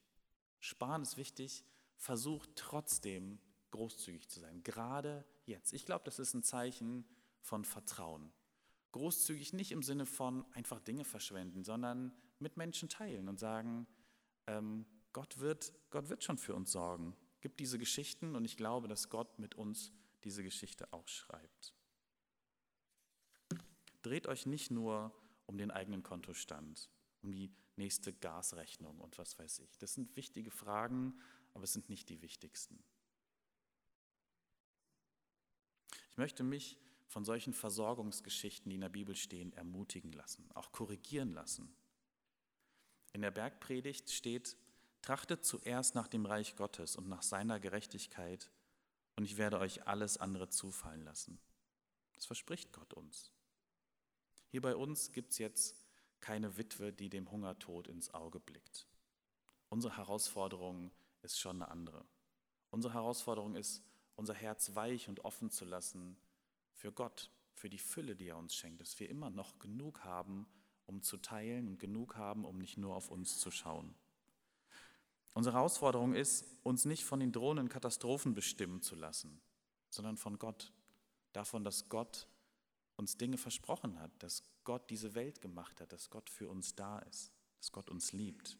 Sparen 0.59 1.01
ist 1.01 1.17
wichtig, 1.17 1.63
versucht 1.95 2.49
trotzdem 2.55 3.39
großzügig 3.71 4.27
zu 4.29 4.39
sein, 4.39 4.63
gerade 4.63 5.25
jetzt. 5.45 5.73
Ich 5.73 5.85
glaube, 5.85 6.05
das 6.05 6.19
ist 6.19 6.33
ein 6.33 6.43
Zeichen 6.43 7.05
von 7.41 7.65
Vertrauen. 7.65 8.31
Großzügig 8.97 9.53
nicht 9.53 9.71
im 9.71 9.83
Sinne 9.83 10.07
von 10.07 10.43
einfach 10.53 10.79
Dinge 10.79 11.05
verschwenden, 11.05 11.63
sondern 11.63 12.11
mit 12.39 12.57
Menschen 12.57 12.89
teilen 12.89 13.29
und 13.29 13.39
sagen, 13.39 13.85
ähm, 14.47 14.87
Gott, 15.13 15.37
wird, 15.37 15.71
Gott 15.91 16.09
wird 16.09 16.23
schon 16.23 16.39
für 16.39 16.55
uns 16.55 16.71
sorgen. 16.71 17.15
Gibt 17.41 17.59
diese 17.59 17.77
Geschichten 17.77 18.35
und 18.35 18.43
ich 18.43 18.57
glaube, 18.57 18.87
dass 18.87 19.09
Gott 19.09 19.37
mit 19.37 19.55
uns 19.55 19.91
diese 20.23 20.43
Geschichte 20.43 20.91
auch 20.91 21.07
schreibt. 21.07 21.75
Dreht 24.01 24.25
euch 24.25 24.47
nicht 24.47 24.71
nur 24.71 25.13
um 25.45 25.59
den 25.59 25.69
eigenen 25.69 26.01
Kontostand, 26.01 26.89
um 27.21 27.31
die 27.31 27.51
nächste 27.75 28.13
Gasrechnung 28.13 28.99
und 28.99 29.19
was 29.19 29.37
weiß 29.37 29.59
ich. 29.59 29.77
Das 29.77 29.93
sind 29.93 30.15
wichtige 30.15 30.49
Fragen, 30.49 31.21
aber 31.53 31.65
es 31.65 31.73
sind 31.73 31.89
nicht 31.89 32.09
die 32.09 32.21
wichtigsten. 32.23 32.83
Ich 36.09 36.17
möchte 36.17 36.43
mich 36.43 36.79
von 37.07 37.23
solchen 37.25 37.53
Versorgungsgeschichten, 37.53 38.69
die 38.69 38.75
in 38.75 38.81
der 38.81 38.89
Bibel 38.89 39.15
stehen, 39.15 39.53
ermutigen 39.53 40.11
lassen, 40.11 40.49
auch 40.53 40.71
korrigieren 40.71 41.33
lassen. 41.33 41.73
In 43.13 43.21
der 43.21 43.31
Bergpredigt 43.31 44.11
steht, 44.11 44.57
trachtet 45.01 45.45
zuerst 45.45 45.95
nach 45.95 46.07
dem 46.07 46.25
Reich 46.25 46.55
Gottes 46.55 46.95
und 46.95 47.07
nach 47.07 47.23
seiner 47.23 47.59
Gerechtigkeit, 47.59 48.51
und 49.15 49.25
ich 49.25 49.37
werde 49.37 49.59
euch 49.59 49.87
alles 49.87 50.17
andere 50.17 50.49
zufallen 50.49 51.03
lassen. 51.03 51.39
Das 52.13 52.25
verspricht 52.25 52.71
Gott 52.71 52.93
uns. 52.93 53.31
Hier 54.49 54.61
bei 54.61 54.75
uns 54.75 55.11
gibt 55.11 55.31
es 55.31 55.39
jetzt 55.39 55.75
keine 56.19 56.57
Witwe, 56.57 56.93
die 56.93 57.09
dem 57.09 57.31
Hungertod 57.31 57.87
ins 57.87 58.13
Auge 58.13 58.39
blickt. 58.39 58.87
Unsere 59.69 59.97
Herausforderung 59.97 60.91
ist 61.21 61.39
schon 61.39 61.61
eine 61.61 61.71
andere. 61.71 62.05
Unsere 62.69 62.93
Herausforderung 62.93 63.55
ist, 63.55 63.83
unser 64.15 64.33
Herz 64.33 64.75
weich 64.75 65.09
und 65.09 65.25
offen 65.25 65.49
zu 65.49 65.65
lassen 65.65 66.17
für 66.77 66.91
Gott, 66.91 67.31
für 67.53 67.69
die 67.69 67.79
Fülle, 67.79 68.15
die 68.15 68.27
er 68.27 68.37
uns 68.37 68.55
schenkt, 68.55 68.79
dass 68.79 68.99
wir 68.99 69.09
immer 69.09 69.29
noch 69.31 69.57
genug 69.59 70.03
haben, 70.03 70.47
um 70.85 71.01
zu 71.01 71.17
teilen 71.17 71.67
und 71.67 71.79
genug 71.79 72.15
haben, 72.15 72.45
um 72.45 72.59
nicht 72.59 72.77
nur 72.77 72.95
auf 72.95 73.09
uns 73.09 73.39
zu 73.39 73.51
schauen. 73.51 73.95
Unsere 75.33 75.55
Herausforderung 75.55 76.13
ist, 76.13 76.45
uns 76.63 76.85
nicht 76.85 77.03
von 77.03 77.19
den 77.19 77.31
drohenden 77.31 77.67
Katastrophen 77.67 78.33
bestimmen 78.33 78.81
zu 78.81 78.95
lassen, 78.95 79.41
sondern 79.89 80.17
von 80.17 80.37
Gott. 80.39 80.71
Davon, 81.33 81.63
dass 81.63 81.89
Gott 81.89 82.27
uns 82.95 83.17
Dinge 83.17 83.37
versprochen 83.37 83.99
hat, 83.99 84.11
dass 84.19 84.43
Gott 84.63 84.89
diese 84.89 85.13
Welt 85.15 85.41
gemacht 85.41 85.81
hat, 85.81 85.91
dass 85.91 86.09
Gott 86.09 86.29
für 86.29 86.47
uns 86.47 86.75
da 86.75 86.99
ist, 86.99 87.31
dass 87.57 87.71
Gott 87.71 87.89
uns 87.89 88.13
liebt. 88.13 88.57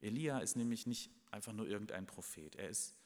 Elia 0.00 0.38
ist 0.38 0.56
nämlich 0.56 0.86
nicht 0.86 1.10
einfach 1.30 1.52
nur 1.52 1.68
irgendein 1.68 2.06
Prophet. 2.06 2.56
Er 2.56 2.68
ist 2.68 2.96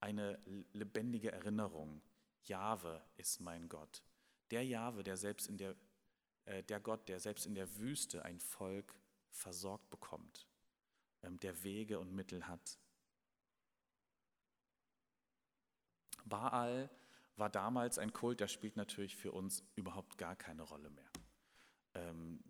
eine 0.00 0.38
lebendige 0.72 1.32
Erinnerung. 1.32 2.02
Jahwe 2.44 3.02
ist 3.16 3.40
mein 3.40 3.68
Gott. 3.68 4.02
Der 4.50 4.64
Jahwe, 4.64 5.02
der 5.02 5.16
selbst 5.16 5.48
in 5.48 5.58
der, 5.58 5.76
äh, 6.44 6.62
der 6.62 6.80
Gott, 6.80 7.08
der 7.08 7.20
selbst 7.20 7.46
in 7.46 7.54
der 7.54 7.76
Wüste 7.76 8.24
ein 8.24 8.40
Volk 8.40 8.94
versorgt 9.30 9.90
bekommt, 9.90 10.48
ähm, 11.22 11.38
der 11.40 11.62
Wege 11.62 11.98
und 11.98 12.12
Mittel 12.12 12.46
hat. 12.46 12.78
Baal 16.24 16.90
war 17.36 17.50
damals 17.50 17.98
ein 17.98 18.12
Kult, 18.12 18.40
der 18.40 18.48
spielt 18.48 18.76
natürlich 18.76 19.16
für 19.16 19.32
uns 19.32 19.64
überhaupt 19.76 20.18
gar 20.18 20.36
keine 20.36 20.62
Rolle 20.62 20.90
mehr. 20.90 21.10
Ähm, 21.94 22.42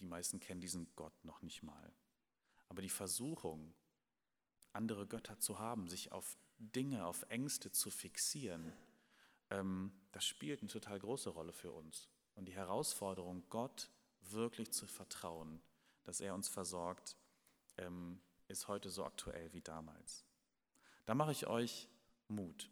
die 0.00 0.04
meisten 0.04 0.40
kennen 0.40 0.60
diesen 0.60 0.94
Gott 0.94 1.24
noch 1.24 1.42
nicht 1.42 1.62
mal. 1.62 1.92
Aber 2.68 2.82
die 2.82 2.88
Versuchung, 2.88 3.74
andere 4.72 5.06
Götter 5.06 5.38
zu 5.38 5.58
haben, 5.58 5.88
sich 5.88 6.12
auf 6.12 6.36
Dinge, 6.58 7.06
auf 7.06 7.24
Ängste 7.28 7.70
zu 7.70 7.90
fixieren, 7.90 8.72
ähm, 9.50 9.92
das 10.12 10.24
spielt 10.24 10.60
eine 10.60 10.70
total 10.70 10.98
große 10.98 11.30
Rolle 11.30 11.52
für 11.52 11.72
uns. 11.72 12.08
Und 12.34 12.46
die 12.46 12.54
Herausforderung, 12.54 13.44
Gott 13.48 13.90
wirklich 14.20 14.72
zu 14.72 14.86
vertrauen, 14.86 15.60
dass 16.04 16.20
er 16.20 16.34
uns 16.34 16.48
versorgt, 16.48 17.16
ähm, 17.76 18.20
ist 18.48 18.68
heute 18.68 18.90
so 18.90 19.04
aktuell 19.04 19.52
wie 19.52 19.60
damals. 19.60 20.24
Da 21.06 21.14
mache 21.14 21.32
ich 21.32 21.46
euch 21.46 21.88
Mut. 22.28 22.70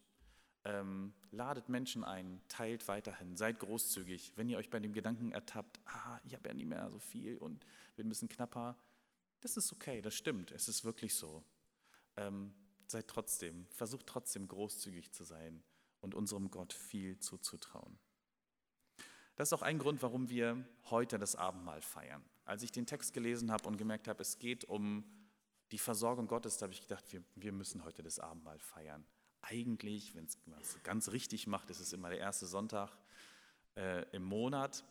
Ähm, 0.64 1.14
ladet 1.30 1.68
Menschen 1.68 2.02
ein, 2.02 2.42
teilt 2.48 2.88
weiterhin, 2.88 3.36
seid 3.36 3.60
großzügig. 3.60 4.32
Wenn 4.36 4.48
ihr 4.48 4.58
euch 4.58 4.68
bei 4.68 4.80
dem 4.80 4.92
Gedanken 4.92 5.32
ertappt, 5.32 5.80
ah, 5.84 6.18
ich 6.24 6.34
habe 6.34 6.48
ja 6.48 6.54
nicht 6.54 6.66
mehr 6.66 6.90
so 6.90 6.98
viel 6.98 7.38
und 7.38 7.64
bin 7.94 8.06
ein 8.06 8.08
bisschen 8.08 8.28
knapper, 8.28 8.76
das 9.40 9.56
ist 9.56 9.72
okay, 9.72 10.02
das 10.02 10.14
stimmt, 10.14 10.50
es 10.50 10.66
ist 10.66 10.84
wirklich 10.84 11.14
so. 11.14 11.44
Seid 12.86 13.08
trotzdem, 13.08 13.66
versucht 13.70 14.06
trotzdem 14.06 14.46
großzügig 14.46 15.12
zu 15.12 15.24
sein 15.24 15.62
und 16.00 16.14
unserem 16.14 16.50
Gott 16.50 16.72
viel 16.72 17.18
zuzutrauen. 17.18 17.98
Das 19.34 19.48
ist 19.48 19.52
auch 19.52 19.62
ein 19.62 19.78
Grund, 19.78 20.02
warum 20.02 20.28
wir 20.28 20.64
heute 20.90 21.18
das 21.18 21.36
Abendmahl 21.36 21.82
feiern. 21.82 22.24
Als 22.44 22.62
ich 22.62 22.72
den 22.72 22.86
Text 22.86 23.12
gelesen 23.12 23.50
habe 23.50 23.66
und 23.68 23.76
gemerkt 23.76 24.08
habe, 24.08 24.22
es 24.22 24.38
geht 24.38 24.64
um 24.64 25.04
die 25.72 25.78
Versorgung 25.78 26.26
Gottes, 26.28 26.58
da 26.58 26.64
habe 26.64 26.72
ich 26.72 26.80
gedacht, 26.80 27.12
wir, 27.12 27.22
wir 27.34 27.52
müssen 27.52 27.84
heute 27.84 28.02
das 28.02 28.18
Abendmahl 28.18 28.58
feiern. 28.58 29.04
Eigentlich, 29.42 30.14
wenn 30.14 30.24
es 30.24 30.38
ganz 30.82 31.10
richtig 31.10 31.46
macht, 31.46 31.70
ist 31.70 31.80
es 31.80 31.92
immer 31.92 32.08
der 32.08 32.18
erste 32.18 32.46
Sonntag 32.46 32.96
äh, 33.76 34.08
im 34.10 34.24
Monat. 34.24 34.84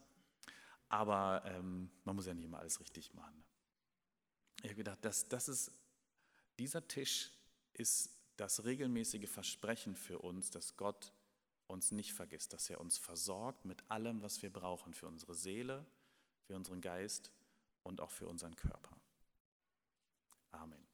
Aber 0.90 1.44
ähm, 1.46 1.90
man 2.04 2.16
muss 2.16 2.26
ja 2.26 2.34
nicht 2.34 2.46
immer 2.46 2.60
alles 2.60 2.80
richtig 2.80 3.14
machen. 3.14 3.44
Ich 4.60 4.66
habe 4.66 4.76
gedacht, 4.76 5.00
das, 5.02 5.28
das 5.28 5.50
ist, 5.50 5.72
dieser 6.60 6.88
Tisch 6.88 7.32
ist 7.78 8.10
das 8.38 8.66
regelmäßige 8.66 9.30
Versprechen 9.30 9.96
für 9.96 10.20
uns, 10.20 10.50
dass 10.50 10.76
Gott 10.76 11.14
uns 11.68 11.92
nicht 11.92 12.14
vergisst, 12.14 12.54
dass 12.54 12.70
er 12.70 12.80
uns 12.80 12.98
versorgt 12.98 13.66
mit 13.66 13.90
allem, 13.90 14.22
was 14.22 14.42
wir 14.42 14.52
brauchen 14.52 14.94
für 14.94 15.08
unsere 15.08 15.34
Seele, 15.34 15.86
für 16.44 16.56
unseren 16.56 16.82
Geist 16.82 17.32
und 17.84 18.02
auch 18.02 18.12
für 18.12 18.28
unseren 18.28 18.56
Körper. 18.56 18.96
Amen. 20.52 20.85